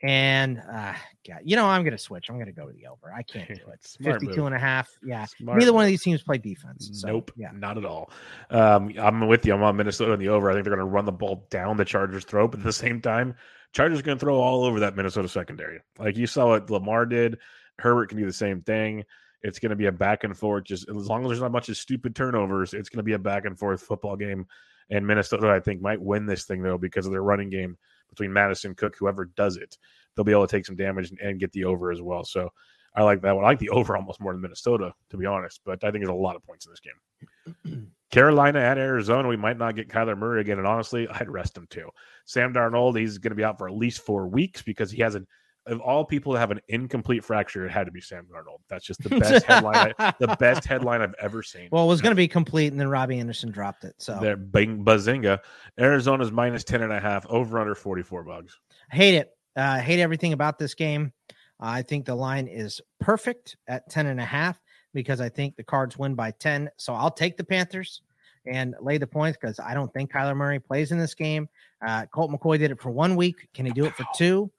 And 0.03 0.59
uh, 0.59 0.93
God, 1.27 1.39
you 1.43 1.55
know, 1.55 1.65
I'm 1.65 1.81
going 1.83 1.93
to 1.93 1.97
switch. 1.97 2.29
I'm 2.29 2.35
going 2.35 2.45
to 2.45 2.51
go 2.51 2.67
to 2.67 2.73
the 2.73 2.85
over. 2.87 3.11
I 3.11 3.23
can't 3.23 3.47
do 3.47 3.71
it. 3.71 3.79
Smart 3.83 4.19
52 4.21 4.37
move. 4.37 4.45
and 4.47 4.55
a 4.55 4.59
half. 4.59 4.89
Yeah. 5.03 5.25
Smart 5.25 5.57
Neither 5.57 5.73
one 5.73 5.83
of 5.83 5.87
these 5.87 6.03
teams 6.03 6.21
play 6.21 6.37
defense. 6.37 6.89
So, 6.93 7.07
nope, 7.07 7.31
Yeah. 7.35 7.49
not 7.53 7.77
at 7.79 7.85
all. 7.85 8.11
Um, 8.51 8.93
I'm 8.99 9.27
with 9.27 9.45
you. 9.45 9.53
I'm 9.55 9.63
on 9.63 9.75
Minnesota 9.75 10.11
in 10.11 10.19
the 10.19 10.29
over. 10.29 10.51
I 10.51 10.53
think 10.53 10.65
they're 10.65 10.75
going 10.75 10.85
to 10.87 10.91
run 10.91 11.05
the 11.05 11.11
ball 11.11 11.47
down 11.49 11.77
the 11.77 11.85
Chargers' 11.85 12.25
throat, 12.25 12.51
but 12.51 12.59
at 12.59 12.65
the 12.65 12.73
same 12.73 13.01
time, 13.01 13.35
Chargers 13.73 14.01
going 14.03 14.17
to 14.17 14.23
throw 14.23 14.35
all 14.39 14.65
over 14.65 14.79
that 14.81 14.95
Minnesota 14.95 15.27
secondary. 15.27 15.79
Like 15.97 16.15
you 16.15 16.27
saw 16.27 16.49
what 16.49 16.69
Lamar 16.69 17.05
did. 17.05 17.39
Herbert 17.79 18.09
can 18.09 18.19
do 18.19 18.25
the 18.25 18.33
same 18.33 18.61
thing. 18.61 19.03
It's 19.41 19.59
going 19.59 19.69
to 19.71 19.75
be 19.75 19.85
a 19.85 19.91
back 19.91 20.23
and 20.23 20.37
forth. 20.37 20.63
Just 20.65 20.89
as 20.89 21.07
long 21.07 21.23
as 21.23 21.29
there's 21.29 21.39
not 21.41 21.47
a 21.47 21.51
bunch 21.51 21.69
of 21.69 21.77
stupid 21.77 22.15
turnovers, 22.15 22.73
it's 22.73 22.89
going 22.89 22.99
to 22.99 23.03
be 23.03 23.13
a 23.13 23.19
back 23.19 23.45
and 23.45 23.57
forth 23.57 23.81
football 23.81 24.15
game. 24.15 24.45
And 24.89 25.05
Minnesota, 25.05 25.49
I 25.49 25.59
think, 25.59 25.81
might 25.81 26.01
win 26.01 26.25
this 26.25 26.45
thing 26.45 26.61
though 26.61 26.77
because 26.77 27.05
of 27.05 27.11
their 27.11 27.23
running 27.23 27.49
game 27.49 27.77
between 28.09 28.33
Mattison, 28.33 28.75
Cook, 28.75 28.95
whoever 28.97 29.25
does 29.25 29.57
it. 29.57 29.77
They'll 30.15 30.25
be 30.25 30.31
able 30.31 30.47
to 30.47 30.51
take 30.51 30.65
some 30.65 30.75
damage 30.75 31.09
and, 31.09 31.19
and 31.19 31.39
get 31.39 31.51
the 31.51 31.65
over 31.65 31.91
as 31.91 32.01
well. 32.01 32.23
So 32.23 32.49
I 32.95 33.03
like 33.03 33.21
that 33.21 33.35
one. 33.35 33.45
I 33.45 33.49
like 33.49 33.59
the 33.59 33.69
over 33.69 33.95
almost 33.95 34.19
more 34.19 34.33
than 34.33 34.41
Minnesota, 34.41 34.93
to 35.11 35.17
be 35.17 35.25
honest. 35.25 35.61
But 35.63 35.83
I 35.83 35.91
think 35.91 36.03
there's 36.03 36.15
a 36.15 36.19
lot 36.19 36.35
of 36.35 36.43
points 36.43 36.65
in 36.65 36.71
this 36.71 36.79
game. 36.79 37.91
Carolina 38.11 38.59
at 38.59 38.77
Arizona, 38.77 39.27
we 39.27 39.37
might 39.37 39.57
not 39.57 39.75
get 39.75 39.89
Kyler 39.89 40.17
Murray 40.17 40.41
again. 40.41 40.57
And 40.57 40.67
honestly, 40.67 41.07
I'd 41.07 41.29
rest 41.29 41.57
him 41.57 41.67
too. 41.69 41.89
Sam 42.25 42.53
Darnold, 42.53 42.97
he's 42.97 43.17
going 43.17 43.31
to 43.31 43.35
be 43.35 43.43
out 43.43 43.57
for 43.57 43.67
at 43.67 43.75
least 43.75 44.01
four 44.01 44.27
weeks 44.27 44.61
because 44.61 44.89
he 44.89 45.01
has 45.01 45.15
an 45.15 45.27
of 45.67 45.79
all 45.81 46.03
people 46.05 46.33
to 46.33 46.39
have 46.39 46.49
an 46.51 46.59
incomplete 46.69 47.23
fracture, 47.23 47.65
it 47.65 47.71
had 47.71 47.85
to 47.85 47.91
be 47.91 48.01
Sam 48.01 48.25
Darnold. 48.25 48.59
That's 48.69 48.85
just 48.85 49.01
the 49.03 49.09
best 49.19 49.45
headline. 49.45 49.93
I- 49.99 50.13
the 50.19 50.35
best 50.39 50.65
headline 50.65 51.01
I've 51.01 51.15
ever 51.21 51.43
seen. 51.43 51.69
Well, 51.71 51.83
it 51.85 51.87
was 51.87 52.01
going 52.01 52.11
to 52.11 52.15
be 52.15 52.27
complete, 52.27 52.71
and 52.71 52.79
then 52.79 52.87
Robbie 52.89 53.19
Anderson 53.19 53.51
dropped 53.51 53.83
it. 53.83 53.93
So 53.99 54.17
There, 54.21 54.35
bing, 54.37 54.83
bazinga. 54.83 55.39
Arizona's 55.79 56.31
minus 56.31 56.63
10 56.63 56.81
and 56.81 56.91
a 56.93 56.99
half, 56.99 57.25
over 57.27 57.59
under 57.59 57.75
44 57.75 58.23
bugs. 58.23 58.59
hate 58.91 59.15
it. 59.15 59.29
Uh, 59.55 59.79
hate 59.79 59.99
everything 59.99 60.33
about 60.33 60.57
this 60.59 60.73
game. 60.75 61.11
I 61.59 61.81
think 61.81 62.05
the 62.05 62.13
line 62.15 62.47
is 62.47 62.79
perfect 62.99 63.57
at 63.67 63.89
10 63.89 64.05
and 64.05 64.19
a 64.21 64.25
half 64.25 64.59
because 64.93 65.19
I 65.21 65.29
think 65.29 65.55
the 65.55 65.63
cards 65.63 65.97
win 65.97 66.13
by 66.15 66.31
10. 66.31 66.69
So 66.77 66.93
I'll 66.93 67.09
take 67.11 67.37
the 67.37 67.43
Panthers 67.43 68.01
and 68.45 68.75
lay 68.79 68.97
the 68.99 69.07
points 69.07 69.37
because 69.41 69.59
I 69.59 69.73
don't 69.73 69.91
think 69.93 70.11
Kyler 70.11 70.35
Murray 70.35 70.59
plays 70.59 70.91
in 70.91 70.99
this 70.99 71.13
game. 71.15 71.49
Uh, 71.85 72.05
Colt 72.13 72.31
McCoy 72.31 72.57
did 72.59 72.71
it 72.71 72.79
for 72.79 72.91
one 72.91 73.15
week. 73.15 73.47
Can 73.53 73.65
he 73.65 73.71
do 73.71 73.85
it 73.85 73.95
for 73.95 74.05
two? 74.15 74.51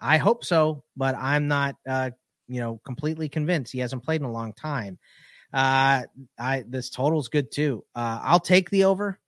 I 0.00 0.18
hope 0.18 0.44
so, 0.44 0.84
but 0.96 1.14
I'm 1.16 1.48
not, 1.48 1.76
uh, 1.88 2.10
you 2.48 2.60
know, 2.60 2.80
completely 2.84 3.28
convinced. 3.28 3.72
He 3.72 3.78
hasn't 3.78 4.04
played 4.04 4.20
in 4.20 4.26
a 4.26 4.32
long 4.32 4.52
time. 4.52 4.98
Uh, 5.52 6.02
I 6.38 6.64
this 6.66 6.90
total's 6.90 7.28
good 7.28 7.52
too. 7.52 7.84
Uh, 7.94 8.20
I'll 8.22 8.40
take 8.40 8.70
the 8.70 8.84
over 8.84 9.18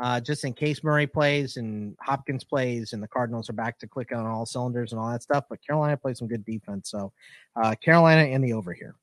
uh, 0.00 0.20
just 0.20 0.44
in 0.44 0.52
case 0.52 0.82
Murray 0.82 1.06
plays 1.06 1.56
and 1.58 1.94
Hopkins 2.00 2.42
plays 2.42 2.92
and 2.92 3.02
the 3.02 3.08
Cardinals 3.08 3.50
are 3.50 3.54
back 3.54 3.78
to 3.80 3.86
click 3.86 4.12
on 4.12 4.26
all 4.26 4.46
cylinders 4.46 4.92
and 4.92 5.00
all 5.00 5.10
that 5.10 5.22
stuff. 5.22 5.44
But 5.48 5.64
Carolina 5.64 5.96
plays 5.96 6.18
some 6.18 6.28
good 6.28 6.44
defense. 6.44 6.90
So 6.90 7.12
uh, 7.54 7.74
Carolina 7.82 8.22
and 8.22 8.42
the 8.42 8.54
over 8.54 8.72
here. 8.72 8.96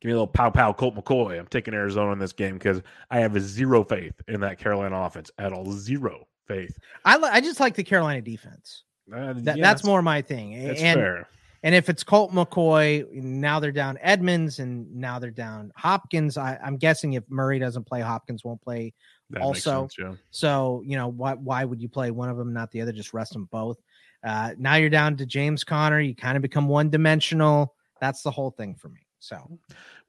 Give 0.00 0.08
me 0.08 0.12
a 0.12 0.14
little 0.14 0.26
pow 0.26 0.48
pow 0.48 0.72
Colt 0.72 0.96
McCoy. 0.96 1.38
I'm 1.38 1.46
taking 1.46 1.74
Arizona 1.74 2.12
in 2.12 2.18
this 2.18 2.32
game 2.32 2.54
because 2.54 2.80
I 3.10 3.20
have 3.20 3.36
a 3.36 3.40
zero 3.40 3.84
faith 3.84 4.14
in 4.28 4.40
that 4.40 4.58
Carolina 4.58 4.98
offense 4.98 5.30
at 5.38 5.52
all. 5.52 5.70
Zero 5.72 6.26
faith. 6.48 6.76
I, 7.04 7.18
li- 7.18 7.30
I 7.30 7.42
just 7.42 7.60
like 7.60 7.74
the 7.74 7.84
Carolina 7.84 8.22
defense. 8.22 8.84
Uh, 9.14 9.34
That, 9.36 9.56
yeah, 9.58 9.62
that's 9.62 9.84
more 9.84 10.02
my 10.02 10.22
thing. 10.22 10.66
That's 10.66 10.80
and 10.80 10.98
fair. 10.98 11.28
and 11.62 11.74
if 11.74 11.88
it's 11.88 12.02
Colt 12.02 12.32
McCoy, 12.32 13.10
now 13.12 13.60
they're 13.60 13.72
down 13.72 13.98
Edmonds 14.00 14.58
and 14.58 14.94
now 14.94 15.18
they're 15.18 15.30
down 15.30 15.72
Hopkins. 15.76 16.36
I, 16.36 16.58
I'm 16.62 16.76
guessing 16.76 17.14
if 17.14 17.24
Murray 17.28 17.58
doesn't 17.58 17.84
play, 17.84 18.00
Hopkins 18.00 18.44
won't 18.44 18.60
play. 18.62 18.92
That 19.30 19.42
also- 19.42 19.82
sense, 19.82 19.96
yeah. 19.98 20.14
So 20.30 20.82
you 20.84 20.96
know 20.96 21.08
why 21.08 21.34
why 21.34 21.64
would 21.64 21.80
you 21.80 21.88
play 21.88 22.10
one 22.10 22.28
of 22.28 22.36
them, 22.36 22.52
not 22.52 22.70
the 22.70 22.80
other? 22.80 22.92
Just 22.92 23.14
rest 23.14 23.32
them 23.32 23.48
both. 23.50 23.78
Uh, 24.22 24.52
now 24.58 24.74
you're 24.74 24.90
down 24.90 25.16
to 25.16 25.26
James 25.26 25.64
Conner. 25.64 26.00
You 26.00 26.14
kind 26.14 26.36
of 26.36 26.42
become 26.42 26.68
one 26.68 26.90
dimensional. 26.90 27.74
That's 28.00 28.22
the 28.22 28.30
whole 28.30 28.50
thing 28.50 28.74
for 28.74 28.88
me. 28.88 29.00
So 29.18 29.58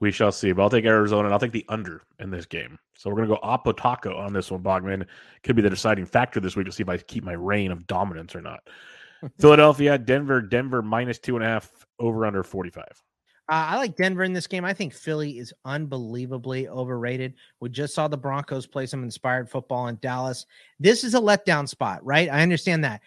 We 0.01 0.11
shall 0.11 0.31
see. 0.31 0.51
But 0.51 0.63
I'll 0.63 0.69
take 0.69 0.83
Arizona 0.83 1.25
and 1.25 1.33
I'll 1.33 1.39
take 1.39 1.51
the 1.53 1.65
under 1.69 2.01
in 2.19 2.31
this 2.31 2.45
game. 2.45 2.77
So 2.97 3.09
we're 3.09 3.17
going 3.17 3.29
to 3.29 3.35
go 3.35 3.41
Oppo 3.41 3.75
Taco 3.77 4.17
on 4.17 4.33
this 4.33 4.51
one, 4.51 4.61
Bogman. 4.61 5.05
Could 5.43 5.55
be 5.55 5.61
the 5.61 5.69
deciding 5.69 6.05
factor 6.05 6.39
this 6.39 6.55
week 6.55 6.65
to 6.65 6.71
see 6.71 6.83
if 6.83 6.89
I 6.89 6.97
keep 6.97 7.23
my 7.23 7.33
reign 7.33 7.71
of 7.71 7.87
dominance 7.87 8.35
or 8.35 8.41
not. 8.41 8.67
Philadelphia, 9.39 9.97
Denver, 9.97 10.41
Denver 10.41 10.81
minus 10.81 11.19
two 11.19 11.35
and 11.35 11.45
a 11.45 11.47
half, 11.47 11.71
over 11.99 12.25
under 12.25 12.43
45. 12.43 12.83
Uh, 12.83 13.67
I 13.69 13.77
like 13.77 13.95
Denver 13.95 14.23
in 14.23 14.33
this 14.33 14.47
game. 14.47 14.65
I 14.65 14.73
think 14.73 14.93
Philly 14.93 15.37
is 15.37 15.53
unbelievably 15.65 16.67
overrated. 16.67 17.35
We 17.59 17.69
just 17.69 17.93
saw 17.93 18.07
the 18.07 18.17
Broncos 18.17 18.65
play 18.65 18.87
some 18.87 19.03
inspired 19.03 19.49
football 19.49 19.87
in 19.87 19.99
Dallas. 20.01 20.45
This 20.79 21.03
is 21.03 21.13
a 21.13 21.19
letdown 21.19 21.67
spot, 21.67 22.03
right? 22.03 22.29
I 22.29 22.41
understand 22.41 22.83
that. 22.85 23.01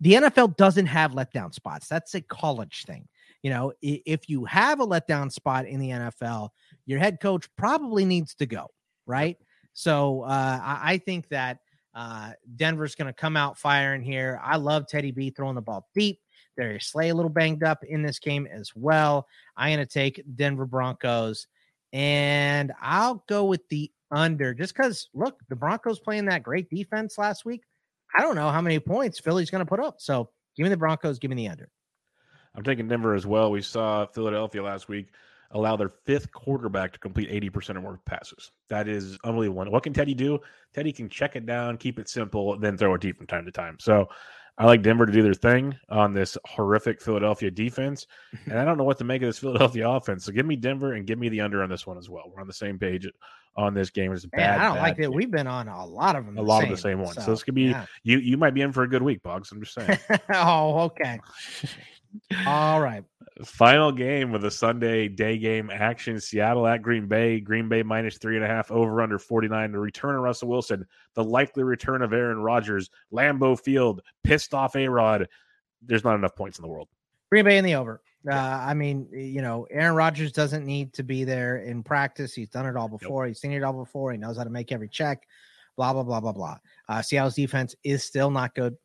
The 0.00 0.14
NFL 0.14 0.56
doesn't 0.56 0.86
have 0.86 1.12
letdown 1.12 1.52
spots. 1.52 1.88
That's 1.88 2.14
a 2.14 2.20
college 2.22 2.84
thing. 2.86 3.06
You 3.42 3.50
know, 3.50 3.72
if 3.82 4.28
you 4.28 4.44
have 4.44 4.80
a 4.80 4.86
letdown 4.86 5.30
spot 5.32 5.66
in 5.66 5.80
the 5.80 5.90
NFL, 5.90 6.50
your 6.86 7.00
head 7.00 7.18
coach 7.20 7.48
probably 7.56 8.04
needs 8.04 8.34
to 8.36 8.46
go, 8.46 8.68
right? 9.06 9.36
So 9.72 10.22
uh, 10.22 10.60
I 10.62 10.98
think 11.04 11.28
that 11.28 11.58
uh, 11.94 12.32
Denver's 12.56 12.94
going 12.94 13.06
to 13.06 13.12
come 13.12 13.36
out 13.36 13.58
firing 13.58 14.02
here. 14.02 14.40
I 14.42 14.56
love 14.56 14.86
Teddy 14.86 15.10
B 15.10 15.30
throwing 15.30 15.54
the 15.54 15.62
ball 15.62 15.88
deep. 15.94 16.20
Darius 16.56 16.86
Slay 16.86 17.08
a 17.08 17.14
little 17.14 17.30
banged 17.30 17.64
up 17.64 17.82
in 17.84 18.02
this 18.02 18.18
game 18.18 18.46
as 18.46 18.70
well. 18.74 19.26
I'm 19.56 19.74
going 19.74 19.86
to 19.86 19.92
take 19.92 20.22
Denver 20.36 20.66
Broncos, 20.66 21.46
and 21.92 22.72
I'll 22.80 23.24
go 23.28 23.46
with 23.46 23.66
the 23.68 23.90
under 24.10 24.52
just 24.52 24.76
because 24.76 25.08
look, 25.14 25.40
the 25.48 25.56
Broncos 25.56 25.98
playing 25.98 26.26
that 26.26 26.42
great 26.42 26.68
defense 26.68 27.16
last 27.16 27.44
week. 27.44 27.62
I 28.14 28.20
don't 28.20 28.36
know 28.36 28.50
how 28.50 28.60
many 28.60 28.78
points 28.78 29.18
Philly's 29.18 29.50
going 29.50 29.64
to 29.64 29.68
put 29.68 29.80
up. 29.80 29.96
So 29.98 30.28
give 30.54 30.64
me 30.64 30.70
the 30.70 30.76
Broncos, 30.76 31.18
give 31.18 31.30
me 31.30 31.36
the 31.36 31.48
under. 31.48 31.70
I'm 32.54 32.62
taking 32.62 32.88
Denver 32.88 33.14
as 33.14 33.26
well. 33.26 33.50
We 33.50 33.62
saw 33.62 34.06
Philadelphia 34.06 34.62
last 34.62 34.88
week 34.88 35.08
allow 35.52 35.76
their 35.76 35.90
fifth 36.06 36.32
quarterback 36.32 36.92
to 36.92 36.98
complete 36.98 37.30
80% 37.30 37.76
or 37.76 37.80
more 37.80 38.00
passes. 38.06 38.50
That 38.68 38.88
is 38.88 39.18
unbelievable. 39.24 39.70
What 39.70 39.82
can 39.82 39.92
Teddy 39.92 40.14
do? 40.14 40.38
Teddy 40.74 40.92
can 40.92 41.08
check 41.08 41.36
it 41.36 41.46
down, 41.46 41.76
keep 41.76 41.98
it 41.98 42.08
simple, 42.08 42.58
then 42.58 42.76
throw 42.76 42.94
it 42.94 43.00
deep 43.00 43.18
from 43.18 43.26
time 43.26 43.44
to 43.44 43.52
time. 43.52 43.76
So 43.78 44.08
I 44.58 44.66
like 44.66 44.82
Denver 44.82 45.06
to 45.06 45.12
do 45.12 45.22
their 45.22 45.34
thing 45.34 45.74
on 45.88 46.12
this 46.12 46.36
horrific 46.46 47.00
Philadelphia 47.00 47.50
defense. 47.50 48.06
And 48.46 48.58
I 48.58 48.64
don't 48.64 48.76
know 48.76 48.84
what 48.84 48.98
to 48.98 49.04
make 49.04 49.22
of 49.22 49.28
this 49.28 49.38
Philadelphia 49.38 49.88
offense. 49.88 50.24
So 50.24 50.32
give 50.32 50.46
me 50.46 50.56
Denver 50.56 50.94
and 50.94 51.06
give 51.06 51.18
me 51.18 51.28
the 51.28 51.40
under 51.40 51.62
on 51.62 51.68
this 51.68 51.86
one 51.86 51.98
as 51.98 52.08
well. 52.08 52.24
We're 52.34 52.40
on 52.40 52.46
the 52.46 52.52
same 52.52 52.78
page 52.78 53.06
on 53.56 53.74
this 53.74 53.90
game. 53.90 54.12
It's 54.12 54.26
bad. 54.26 54.58
I 54.58 54.64
don't 54.64 54.74
bad 54.76 54.82
like 54.82 54.96
that. 54.98 55.12
We've 55.12 55.30
been 55.30 55.46
on 55.46 55.68
a 55.68 55.84
lot 55.84 56.16
of 56.16 56.26
them. 56.26 56.38
a 56.38 56.42
lot 56.42 56.64
of 56.64 56.70
the 56.70 56.76
same 56.76 57.00
ones. 57.00 57.22
So, 57.22 57.30
this 57.30 57.42
could 57.42 57.54
be 57.54 57.64
yeah. 57.64 57.86
you. 58.02 58.18
You 58.18 58.36
might 58.36 58.54
be 58.54 58.62
in 58.62 58.72
for 58.72 58.82
a 58.82 58.88
good 58.88 59.02
week, 59.02 59.22
Boggs. 59.22 59.52
I'm 59.52 59.62
just 59.62 59.74
saying. 59.74 59.98
oh, 60.34 60.80
okay. 60.80 61.20
All 62.46 62.80
right. 62.80 63.04
Final 63.44 63.92
game 63.92 64.30
with 64.30 64.44
a 64.44 64.50
Sunday 64.50 65.08
day 65.08 65.38
game 65.38 65.70
action. 65.70 66.20
Seattle 66.20 66.66
at 66.66 66.82
Green 66.82 67.06
Bay. 67.06 67.40
Green 67.40 67.68
Bay 67.68 67.82
minus 67.82 68.18
three 68.18 68.36
and 68.36 68.44
a 68.44 68.48
half 68.48 68.70
over 68.70 69.00
under 69.00 69.18
49. 69.18 69.72
The 69.72 69.78
return 69.78 70.14
of 70.14 70.20
Russell 70.20 70.48
Wilson. 70.48 70.86
The 71.14 71.24
likely 71.24 71.62
return 71.62 72.02
of 72.02 72.12
Aaron 72.12 72.38
Rodgers. 72.38 72.90
Lambeau 73.12 73.58
Field. 73.58 74.02
Pissed 74.22 74.54
off 74.54 74.76
A 74.76 74.86
Rod. 74.86 75.28
There's 75.80 76.04
not 76.04 76.14
enough 76.14 76.36
points 76.36 76.58
in 76.58 76.62
the 76.62 76.68
world. 76.68 76.88
Green 77.30 77.44
Bay 77.44 77.58
in 77.58 77.64
the 77.64 77.74
over. 77.74 78.02
Uh, 78.30 78.34
I 78.34 78.74
mean, 78.74 79.08
you 79.10 79.42
know, 79.42 79.66
Aaron 79.70 79.96
Rodgers 79.96 80.30
doesn't 80.30 80.64
need 80.64 80.92
to 80.92 81.02
be 81.02 81.24
there 81.24 81.58
in 81.58 81.82
practice. 81.82 82.34
He's 82.34 82.48
done 82.48 82.66
it 82.66 82.76
all 82.76 82.88
before. 82.88 83.24
Nope. 83.24 83.30
He's 83.30 83.40
seen 83.40 83.52
it 83.52 83.64
all 83.64 83.72
before. 83.72 84.12
He 84.12 84.18
knows 84.18 84.36
how 84.36 84.44
to 84.44 84.50
make 84.50 84.70
every 84.70 84.88
check. 84.88 85.26
Blah 85.76 85.92
blah 85.94 86.02
blah 86.02 86.20
blah 86.20 86.32
blah. 86.32 86.58
Uh, 86.88 87.02
Seattle's 87.02 87.34
defense 87.34 87.74
is 87.82 88.04
still 88.04 88.30
not 88.30 88.54
good. 88.54 88.76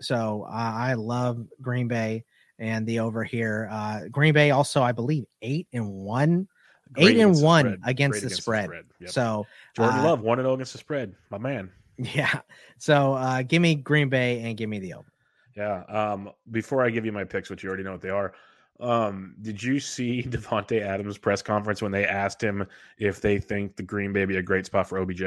So 0.00 0.46
uh, 0.48 0.52
I 0.52 0.94
love 0.94 1.44
Green 1.60 1.88
Bay 1.88 2.24
and 2.58 2.86
the 2.86 3.00
over 3.00 3.24
here. 3.24 3.68
Uh, 3.70 4.02
Green 4.10 4.34
Bay 4.34 4.50
also, 4.50 4.82
I 4.82 4.92
believe, 4.92 5.24
eight 5.42 5.68
and 5.72 5.88
one, 5.88 6.48
Great 6.92 7.16
eight 7.16 7.20
and 7.20 7.40
one 7.40 7.78
against, 7.84 8.20
the, 8.20 8.26
against 8.26 8.42
spread. 8.42 8.64
the 8.64 8.68
spread. 8.68 8.84
Yep. 9.00 9.10
So 9.10 9.46
Jordan 9.76 10.00
uh, 10.00 10.04
Love 10.04 10.20
one 10.20 10.38
and 10.38 10.46
zero 10.46 10.54
against 10.54 10.72
the 10.72 10.78
spread, 10.78 11.14
my 11.30 11.38
man. 11.38 11.70
Yeah. 12.00 12.42
So 12.78 13.14
uh, 13.14 13.42
give 13.42 13.60
me 13.60 13.74
Green 13.74 14.08
Bay 14.08 14.40
and 14.42 14.56
give 14.56 14.70
me 14.70 14.78
the 14.78 14.94
over. 14.94 15.12
Yeah. 15.56 15.82
Um, 15.88 16.30
before 16.52 16.84
I 16.84 16.90
give 16.90 17.04
you 17.04 17.10
my 17.10 17.24
picks, 17.24 17.50
which 17.50 17.64
you 17.64 17.68
already 17.68 17.82
know 17.82 17.90
what 17.90 18.00
they 18.00 18.10
are. 18.10 18.34
Um, 18.78 19.34
did 19.42 19.60
you 19.60 19.80
see 19.80 20.22
Davante 20.28 20.80
Adams' 20.80 21.18
press 21.18 21.42
conference 21.42 21.82
when 21.82 21.90
they 21.90 22.06
asked 22.06 22.40
him 22.40 22.64
if 22.98 23.20
they 23.20 23.38
think 23.38 23.74
the 23.74 23.82
Green 23.82 24.12
Bay 24.12 24.24
be 24.26 24.36
a 24.36 24.42
great 24.42 24.66
spot 24.66 24.88
for 24.88 24.98
OBJ? 24.98 25.22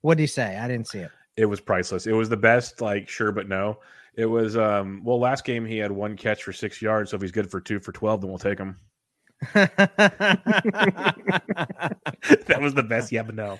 What 0.00 0.16
did 0.16 0.22
he 0.22 0.26
say? 0.26 0.56
I 0.56 0.66
didn't 0.66 0.88
see 0.88 1.00
it. 1.00 1.10
It 1.36 1.44
was 1.44 1.60
priceless. 1.60 2.06
It 2.06 2.12
was 2.12 2.30
the 2.30 2.36
best, 2.36 2.80
like 2.80 3.08
sure 3.08 3.30
but 3.30 3.48
no. 3.48 3.78
It 4.16 4.26
was 4.26 4.56
um 4.56 5.02
well 5.04 5.20
last 5.20 5.44
game 5.44 5.64
he 5.66 5.78
had 5.78 5.92
one 5.92 6.16
catch 6.16 6.42
for 6.42 6.52
six 6.52 6.80
yards, 6.80 7.10
so 7.10 7.16
if 7.16 7.22
he's 7.22 7.32
good 7.32 7.50
for 7.50 7.60
two 7.60 7.80
for 7.80 7.92
twelve, 7.92 8.20
then 8.22 8.30
we'll 8.30 8.38
take 8.38 8.58
him. 8.58 8.78
that 9.52 9.78
was 12.58 12.72
the 12.72 12.82
best 12.82 13.12
yeah 13.12 13.22
but 13.22 13.34
no. 13.34 13.58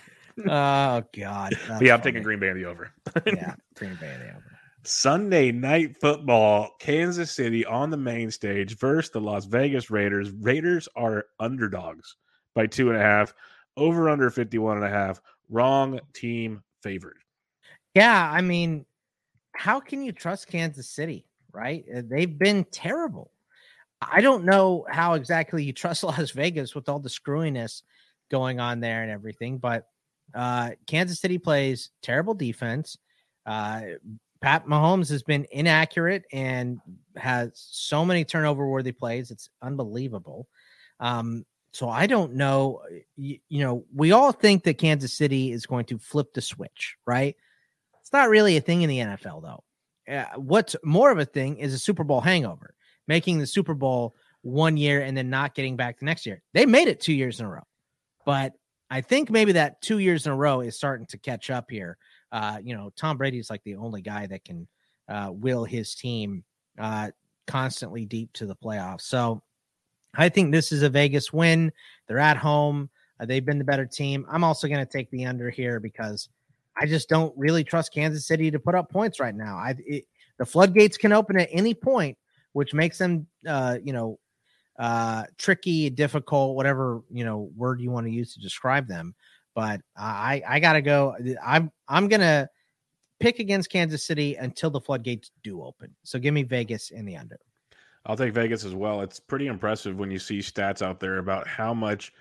Oh 0.48 1.02
god. 1.16 1.54
yeah, 1.80 1.94
I'm 1.94 2.00
taking 2.02 2.22
Green 2.22 2.38
Bay 2.38 2.52
the 2.52 2.64
over. 2.64 2.90
yeah, 3.26 3.54
Green 3.74 3.96
Bay 4.00 4.16
the 4.18 4.30
over. 4.30 4.58
Sunday 4.84 5.50
night 5.50 5.96
football, 6.00 6.70
Kansas 6.78 7.32
City 7.32 7.66
on 7.66 7.90
the 7.90 7.96
main 7.96 8.30
stage 8.30 8.78
versus 8.78 9.10
the 9.10 9.20
Las 9.20 9.44
Vegas 9.44 9.90
Raiders. 9.90 10.30
Raiders 10.30 10.88
are 10.94 11.26
underdogs 11.40 12.16
by 12.54 12.66
two 12.66 12.88
and 12.90 12.98
a 12.98 13.02
half, 13.02 13.34
over 13.76 14.08
under 14.08 14.30
51 14.30 14.76
and 14.76 14.86
a 14.86 14.90
half. 14.90 15.20
Wrong 15.50 15.98
team 16.14 16.62
favored. 16.82 17.18
Yeah, 17.94 18.30
I 18.30 18.42
mean, 18.42 18.86
how 19.56 19.80
can 19.80 20.02
you 20.02 20.12
trust 20.12 20.48
Kansas 20.48 20.88
City, 20.88 21.26
right? 21.52 21.84
Uh, 21.94 22.02
they've 22.04 22.38
been 22.38 22.64
terrible. 22.64 23.30
I 24.00 24.20
don't 24.20 24.44
know 24.44 24.86
how 24.88 25.14
exactly 25.14 25.64
you 25.64 25.72
trust 25.72 26.02
Las 26.04 26.30
Vegas 26.30 26.74
with 26.74 26.88
all 26.88 26.98
the 26.98 27.08
screwiness 27.08 27.82
going 28.30 28.60
on 28.60 28.80
there 28.80 29.02
and 29.02 29.10
everything, 29.10 29.58
but 29.58 29.88
uh, 30.34 30.70
Kansas 30.86 31.20
City 31.20 31.38
plays 31.38 31.90
terrible 32.02 32.34
defense. 32.34 32.98
Uh, 33.44 33.82
Pat 34.40 34.66
Mahomes 34.66 35.08
has 35.08 35.22
been 35.22 35.46
inaccurate 35.50 36.24
and 36.32 36.78
has 37.16 37.52
so 37.54 38.04
many 38.04 38.24
turnover 38.24 38.68
worthy 38.68 38.92
plays. 38.92 39.30
It's 39.30 39.48
unbelievable. 39.62 40.46
Um, 41.00 41.46
so 41.72 41.88
I 41.88 42.06
don't 42.06 42.34
know. 42.34 42.82
You, 43.16 43.38
you, 43.48 43.64
know, 43.64 43.84
we 43.94 44.12
all 44.12 44.32
think 44.32 44.64
that 44.64 44.78
Kansas 44.78 45.12
City 45.12 45.52
is 45.52 45.66
going 45.66 45.86
to 45.86 45.98
flip 45.98 46.32
the 46.32 46.40
switch, 46.40 46.96
right? 47.06 47.36
It's 48.06 48.12
not 48.12 48.28
really 48.28 48.56
a 48.56 48.60
thing 48.60 48.82
in 48.82 48.88
the 48.88 49.00
NFL, 49.00 49.42
though. 49.42 50.14
Uh, 50.14 50.26
what's 50.36 50.76
more 50.84 51.10
of 51.10 51.18
a 51.18 51.24
thing 51.24 51.56
is 51.56 51.74
a 51.74 51.78
Super 51.78 52.04
Bowl 52.04 52.20
hangover, 52.20 52.76
making 53.08 53.40
the 53.40 53.48
Super 53.48 53.74
Bowl 53.74 54.14
one 54.42 54.76
year 54.76 55.02
and 55.02 55.16
then 55.16 55.28
not 55.28 55.56
getting 55.56 55.74
back 55.74 55.98
the 55.98 56.04
next 56.04 56.24
year. 56.24 56.40
They 56.54 56.66
made 56.66 56.86
it 56.86 57.00
two 57.00 57.12
years 57.12 57.40
in 57.40 57.46
a 57.46 57.50
row, 57.50 57.66
but 58.24 58.52
I 58.90 59.00
think 59.00 59.28
maybe 59.28 59.50
that 59.52 59.82
two 59.82 59.98
years 59.98 60.24
in 60.24 60.30
a 60.30 60.36
row 60.36 60.60
is 60.60 60.76
starting 60.76 61.06
to 61.06 61.18
catch 61.18 61.50
up 61.50 61.68
here. 61.68 61.98
Uh, 62.30 62.58
you 62.62 62.76
know, 62.76 62.92
Tom 62.94 63.16
Brady 63.16 63.40
is 63.40 63.50
like 63.50 63.64
the 63.64 63.74
only 63.74 64.02
guy 64.02 64.28
that 64.28 64.44
can 64.44 64.68
uh, 65.08 65.30
will 65.32 65.64
his 65.64 65.96
team 65.96 66.44
uh, 66.78 67.10
constantly 67.48 68.04
deep 68.04 68.32
to 68.34 68.46
the 68.46 68.54
playoffs. 68.54 69.02
So 69.02 69.42
I 70.14 70.28
think 70.28 70.52
this 70.52 70.70
is 70.70 70.84
a 70.84 70.88
Vegas 70.88 71.32
win. 71.32 71.72
They're 72.06 72.20
at 72.20 72.36
home. 72.36 72.88
Uh, 73.18 73.26
they've 73.26 73.44
been 73.44 73.58
the 73.58 73.64
better 73.64 73.84
team. 73.84 74.26
I'm 74.30 74.44
also 74.44 74.68
going 74.68 74.86
to 74.86 74.92
take 74.92 75.10
the 75.10 75.24
under 75.24 75.50
here 75.50 75.80
because 75.80 76.28
I 76.78 76.86
just 76.86 77.08
don't 77.08 77.32
really 77.36 77.64
trust 77.64 77.92
Kansas 77.92 78.26
City 78.26 78.50
to 78.50 78.58
put 78.58 78.74
up 78.74 78.90
points 78.90 79.20
right 79.20 79.34
now. 79.34 79.56
I 79.56 79.74
it, 79.86 80.04
the 80.38 80.46
floodgates 80.46 80.96
can 80.96 81.12
open 81.12 81.38
at 81.38 81.48
any 81.50 81.74
point, 81.74 82.18
which 82.52 82.74
makes 82.74 82.98
them, 82.98 83.26
uh, 83.48 83.78
you 83.82 83.92
know, 83.92 84.18
uh, 84.78 85.24
tricky, 85.38 85.88
difficult, 85.88 86.54
whatever 86.56 87.02
you 87.10 87.24
know 87.24 87.50
word 87.56 87.80
you 87.80 87.90
want 87.90 88.06
to 88.06 88.12
use 88.12 88.34
to 88.34 88.40
describe 88.40 88.86
them. 88.86 89.14
But 89.54 89.80
I 89.96 90.42
I 90.46 90.60
gotta 90.60 90.82
go. 90.82 91.16
I'm 91.44 91.70
I'm 91.88 92.08
gonna 92.08 92.48
pick 93.20 93.38
against 93.38 93.70
Kansas 93.70 94.06
City 94.06 94.34
until 94.36 94.70
the 94.70 94.80
floodgates 94.80 95.30
do 95.42 95.62
open. 95.62 95.94
So 96.02 96.18
give 96.18 96.34
me 96.34 96.42
Vegas 96.42 96.90
in 96.90 97.06
the 97.06 97.16
under. 97.16 97.38
I'll 98.04 98.16
take 98.16 98.34
Vegas 98.34 98.64
as 98.64 98.74
well. 98.74 99.00
It's 99.00 99.18
pretty 99.18 99.48
impressive 99.48 99.98
when 99.98 100.10
you 100.10 100.18
see 100.18 100.38
stats 100.38 100.82
out 100.82 101.00
there 101.00 101.18
about 101.18 101.48
how 101.48 101.74
much 101.74 102.12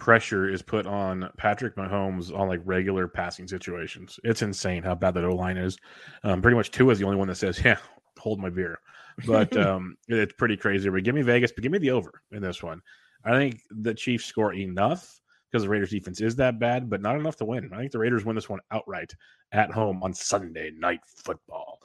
pressure 0.00 0.48
is 0.48 0.62
put 0.62 0.86
on 0.86 1.30
Patrick 1.36 1.76
Mahomes 1.76 2.36
on 2.36 2.48
like 2.48 2.60
regular 2.64 3.06
passing 3.06 3.46
situations. 3.46 4.18
It's 4.24 4.42
insane 4.42 4.82
how 4.82 4.96
bad 4.96 5.14
that 5.14 5.24
O 5.24 5.34
line 5.36 5.56
is. 5.56 5.78
Um, 6.24 6.42
pretty 6.42 6.56
much 6.56 6.72
Tua 6.72 6.92
is 6.92 6.98
the 6.98 7.04
only 7.04 7.18
one 7.18 7.28
that 7.28 7.36
says, 7.36 7.60
"Yeah, 7.64 7.78
hold 8.18 8.40
my 8.40 8.50
beer," 8.50 8.80
but 9.26 9.56
um, 9.56 9.96
it's 10.08 10.32
pretty 10.32 10.56
crazy. 10.56 10.88
But 10.88 11.04
give 11.04 11.14
me 11.14 11.22
Vegas, 11.22 11.52
but 11.52 11.62
give 11.62 11.70
me 11.70 11.78
the 11.78 11.92
over 11.92 12.22
in 12.32 12.42
this 12.42 12.62
one. 12.62 12.80
I 13.24 13.32
think 13.32 13.60
the 13.70 13.94
Chiefs 13.94 14.24
score 14.24 14.54
enough 14.54 15.20
because 15.50 15.62
the 15.64 15.68
Raiders 15.68 15.90
defense 15.90 16.20
is 16.20 16.34
that 16.36 16.58
bad, 16.58 16.88
but 16.88 17.02
not 17.02 17.16
enough 17.16 17.36
to 17.36 17.44
win. 17.44 17.70
I 17.72 17.78
think 17.78 17.92
the 17.92 17.98
Raiders 17.98 18.24
win 18.24 18.34
this 18.34 18.48
one 18.48 18.60
outright 18.70 19.14
at 19.52 19.70
home 19.70 20.02
on 20.02 20.14
Sunday 20.14 20.72
night 20.76 21.00
football. 21.04 21.78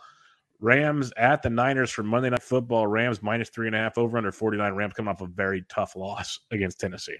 Rams 0.61 1.11
at 1.17 1.43
the 1.43 1.49
Niners 1.49 1.91
for 1.91 2.03
Monday 2.03 2.29
Night 2.29 2.41
Football. 2.41 2.87
Rams 2.87 3.21
minus 3.21 3.49
three 3.49 3.67
and 3.67 3.75
a 3.75 3.79
half 3.79 3.97
over 3.97 4.17
under 4.17 4.31
49. 4.31 4.73
Rams 4.73 4.93
come 4.93 5.09
off 5.09 5.19
a 5.19 5.27
very 5.27 5.65
tough 5.67 5.97
loss 5.97 6.39
against 6.51 6.79
Tennessee. 6.79 7.17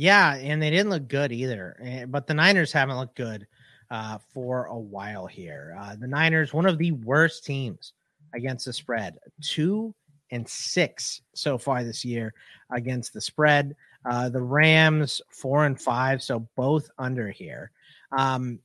Yeah, 0.00 0.36
and 0.36 0.62
they 0.62 0.70
didn't 0.70 0.88
look 0.88 1.08
good 1.08 1.30
either. 1.30 1.76
Eh, 1.84 2.06
but 2.06 2.26
the 2.26 2.32
Niners 2.32 2.72
haven't 2.72 2.96
looked 2.96 3.16
good 3.18 3.46
uh, 3.90 4.16
for 4.32 4.64
a 4.64 4.78
while 4.78 5.26
here. 5.26 5.76
Uh, 5.78 5.94
the 5.94 6.06
Niners, 6.06 6.54
one 6.54 6.64
of 6.64 6.78
the 6.78 6.92
worst 6.92 7.44
teams 7.44 7.92
against 8.32 8.64
the 8.64 8.72
spread, 8.72 9.18
two 9.42 9.94
and 10.30 10.48
six 10.48 11.20
so 11.34 11.58
far 11.58 11.84
this 11.84 12.02
year 12.02 12.32
against 12.72 13.12
the 13.12 13.20
spread. 13.20 13.76
Uh, 14.10 14.30
the 14.30 14.40
Rams, 14.40 15.20
four 15.28 15.66
and 15.66 15.78
five, 15.78 16.22
so 16.22 16.48
both 16.56 16.88
under 16.96 17.28
here. 17.28 17.70
Um, 18.16 18.58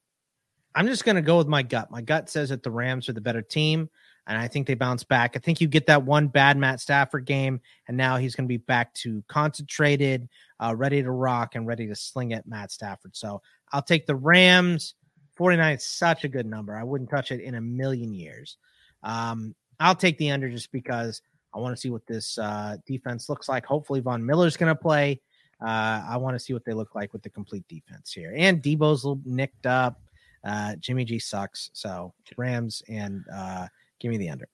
I'm 0.74 0.88
just 0.88 1.04
going 1.04 1.17
to 1.17 1.21
go 1.21 1.38
with 1.38 1.50
my 1.50 1.63
gut. 1.63 1.91
My 1.91 2.02
gut 2.02 2.30
says 2.30 2.48
that 2.48 2.63
the 2.63 2.71
Rams 2.71 3.10
are 3.10 3.13
the 3.13 3.19
better 3.19 3.41
team. 3.41 3.89
And 4.27 4.38
I 4.38 4.47
think 4.47 4.65
they 4.65 4.73
bounce 4.73 5.03
back. 5.03 5.33
I 5.35 5.39
think 5.39 5.61
you 5.61 5.67
get 5.67 5.85
that 5.88 6.03
one 6.03 6.27
bad 6.27 6.57
Matt 6.57 6.79
Stafford 6.79 7.25
game, 7.25 7.61
and 7.88 7.95
now 7.95 8.17
he's 8.17 8.35
going 8.35 8.45
to 8.45 8.51
be 8.51 8.57
back 8.57 8.93
to 8.95 9.23
concentrated, 9.27 10.27
uh, 10.59 10.75
ready 10.75 11.03
to 11.03 11.11
rock, 11.11 11.55
and 11.55 11.67
ready 11.67 11.85
to 11.88 11.95
sling 11.95 12.33
at 12.33 12.47
Matt 12.47 12.71
Stafford. 12.71 13.15
So 13.15 13.41
I'll 13.71 13.83
take 13.83 14.07
the 14.07 14.15
Rams. 14.15 14.95
49 15.35 15.75
is 15.75 15.85
such 15.85 16.23
a 16.23 16.29
good 16.29 16.45
number. 16.45 16.75
I 16.75 16.83
wouldn't 16.83 17.09
touch 17.09 17.31
it 17.31 17.41
in 17.41 17.55
a 17.55 17.61
million 17.61 18.13
years. 18.13 18.57
Um, 19.03 19.53
I'll 19.79 19.95
take 19.95 20.17
the 20.17 20.31
under 20.31 20.49
just 20.49 20.71
because 20.71 21.21
I 21.53 21.59
want 21.59 21.75
to 21.75 21.79
see 21.79 21.89
what 21.89 22.05
this 22.07 22.38
uh, 22.38 22.77
defense 22.88 23.29
looks 23.29 23.47
like. 23.47 23.65
Hopefully, 23.65 23.99
Von 23.99 24.25
Miller's 24.25 24.57
going 24.57 24.73
to 24.73 24.81
play. 24.81 25.21
Uh, 25.61 26.03
I 26.09 26.17
want 26.17 26.35
to 26.35 26.39
see 26.39 26.53
what 26.53 26.65
they 26.65 26.73
look 26.73 26.95
like 26.95 27.13
with 27.13 27.21
the 27.21 27.29
complete 27.29 27.65
defense 27.67 28.11
here. 28.11 28.33
And 28.35 28.61
Deebo's 28.61 29.03
a 29.03 29.09
little 29.09 29.21
nicked 29.25 29.65
up. 29.65 30.01
Uh, 30.43 30.75
Jimmy 30.77 31.05
G 31.05 31.17
sucks. 31.17 31.69
So 31.73 32.13
Rams 32.38 32.83
and 32.89 33.23
uh, 33.33 33.67
give 33.99 34.12
me 34.12 34.17
the 34.17 34.29
under. 34.29 34.47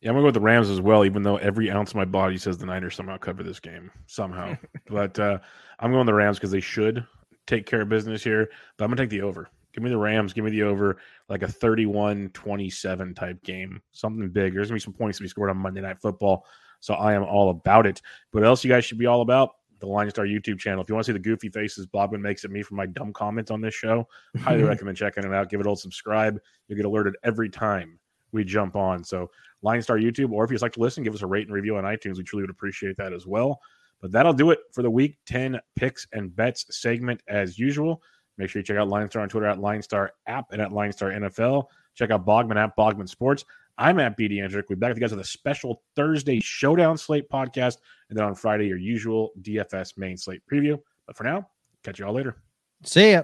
Yeah, 0.00 0.10
I'm 0.10 0.14
gonna 0.14 0.22
go 0.22 0.26
with 0.26 0.34
the 0.34 0.40
Rams 0.40 0.68
as 0.68 0.80
well, 0.80 1.04
even 1.04 1.22
though 1.22 1.36
every 1.36 1.70
ounce 1.70 1.90
of 1.90 1.96
my 1.96 2.04
body 2.04 2.36
says 2.36 2.58
the 2.58 2.66
Niners 2.66 2.96
somehow 2.96 3.18
cover 3.18 3.42
this 3.42 3.60
game 3.60 3.90
somehow. 4.06 4.56
but 4.88 5.18
uh, 5.18 5.38
I'm 5.78 5.92
going 5.92 6.06
the 6.06 6.14
Rams 6.14 6.38
because 6.38 6.50
they 6.50 6.60
should 6.60 7.06
take 7.46 7.66
care 7.66 7.82
of 7.82 7.88
business 7.88 8.24
here. 8.24 8.50
But 8.76 8.84
I'm 8.84 8.90
gonna 8.90 9.02
take 9.02 9.10
the 9.10 9.22
over. 9.22 9.48
Give 9.72 9.82
me 9.82 9.90
the 9.90 9.98
Rams. 9.98 10.32
Give 10.32 10.44
me 10.44 10.50
the 10.50 10.64
over, 10.64 10.98
like 11.28 11.42
a 11.42 11.48
31 11.48 12.30
27 12.34 13.14
type 13.14 13.42
game. 13.42 13.80
Something 13.92 14.28
big. 14.28 14.54
There's 14.54 14.68
going 14.68 14.78
to 14.78 14.84
be 14.86 14.92
some 14.92 14.92
points 14.92 15.18
to 15.18 15.22
be 15.22 15.28
scored 15.28 15.50
on 15.50 15.56
Monday 15.56 15.80
Night 15.80 16.00
Football. 16.00 16.44
So 16.80 16.94
I 16.94 17.14
am 17.14 17.22
all 17.22 17.50
about 17.50 17.86
it. 17.86 18.02
But 18.32 18.42
what 18.42 18.48
else 18.48 18.64
you 18.64 18.70
guys 18.70 18.84
should 18.84 18.98
be 18.98 19.06
all 19.06 19.22
about? 19.22 19.50
The 19.80 19.86
Line 19.86 20.10
Star 20.10 20.26
YouTube 20.26 20.58
channel. 20.58 20.82
If 20.82 20.88
you 20.88 20.94
want 20.94 21.06
to 21.06 21.12
see 21.12 21.14
the 21.14 21.18
goofy 21.18 21.48
faces 21.48 21.86
Bogman 21.86 22.20
makes 22.20 22.44
at 22.44 22.50
me 22.50 22.62
for 22.62 22.74
my 22.74 22.86
dumb 22.86 23.12
comments 23.12 23.50
on 23.50 23.60
this 23.60 23.74
show, 23.74 24.06
highly 24.38 24.62
recommend 24.62 24.96
checking 24.96 25.24
it 25.24 25.32
out. 25.32 25.48
Give 25.48 25.58
it 25.58 25.62
a 25.62 25.64
little 25.64 25.76
subscribe. 25.76 26.38
You'll 26.68 26.76
get 26.76 26.84
alerted 26.84 27.16
every 27.24 27.48
time 27.48 27.98
we 28.32 28.44
jump 28.44 28.76
on. 28.76 29.04
So 29.04 29.30
Line 29.62 29.82
Star 29.82 29.98
YouTube, 29.98 30.32
or 30.32 30.44
if 30.44 30.50
you'd 30.50 30.62
like 30.62 30.72
to 30.72 30.80
listen, 30.80 31.04
give 31.04 31.14
us 31.14 31.22
a 31.22 31.26
rate 31.26 31.46
and 31.46 31.54
review 31.54 31.76
on 31.76 31.84
iTunes. 31.84 32.16
We 32.16 32.24
truly 32.24 32.42
would 32.42 32.50
appreciate 32.50 32.96
that 32.96 33.12
as 33.12 33.26
well. 33.26 33.60
But 34.00 34.10
that'll 34.10 34.32
do 34.32 34.50
it 34.50 34.58
for 34.72 34.82
the 34.82 34.90
week 34.90 35.18
10 35.26 35.60
picks 35.76 36.06
and 36.12 36.34
bets 36.34 36.66
segment 36.70 37.22
as 37.28 37.58
usual. 37.58 38.02
Make 38.36 38.50
sure 38.50 38.60
you 38.60 38.64
check 38.64 38.76
out 38.76 38.88
Line 38.88 39.08
Star 39.08 39.22
on 39.22 39.28
Twitter 39.28 39.46
at 39.46 39.60
Line 39.60 39.82
Star 39.82 40.12
App 40.26 40.46
and 40.50 40.60
at 40.60 40.72
Line 40.72 40.92
Star 40.92 41.10
NFL. 41.10 41.66
Check 41.94 42.10
out 42.10 42.26
Bogman 42.26 42.56
at 42.56 42.76
Bogman 42.76 43.08
Sports. 43.08 43.44
I'm 43.78 44.00
at 44.00 44.18
BD 44.18 44.38
Andrick. 44.38 44.64
We'll 44.68 44.76
be 44.76 44.80
back 44.80 44.90
with 44.90 44.98
you 44.98 45.02
guys 45.02 45.10
with 45.12 45.20
a 45.20 45.24
special 45.24 45.82
Thursday 45.96 46.40
Showdown 46.40 46.98
Slate 46.98 47.28
podcast. 47.30 47.78
And 48.10 48.18
then 48.18 48.24
on 48.24 48.34
Friday, 48.34 48.66
your 48.66 48.78
usual 48.78 49.30
DFS 49.40 49.96
main 49.96 50.16
slate 50.16 50.42
preview. 50.50 50.78
But 51.06 51.16
for 51.16 51.24
now, 51.24 51.48
catch 51.82 51.98
you 51.98 52.06
all 52.06 52.12
later. 52.12 52.36
See 52.84 53.12
ya. 53.12 53.22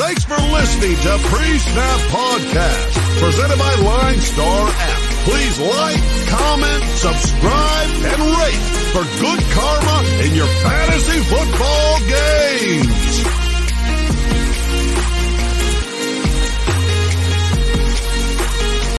Thanks 0.00 0.24
for 0.24 0.40
listening 0.40 0.96
to 0.96 1.18
Pre-Snap 1.28 2.00
Podcast, 2.08 3.20
presented 3.20 3.58
by 3.58 3.74
Line 3.84 4.18
Star 4.18 4.66
App. 4.66 4.98
Please 5.28 5.60
like, 5.60 6.00
comment, 6.26 6.84
subscribe, 6.96 7.90
and 8.08 8.20
rate 8.40 8.64
for 8.96 9.04
good 9.20 9.40
karma 9.52 10.24
in 10.24 10.34
your 10.34 10.46
fantasy 10.64 11.20
football 11.20 12.00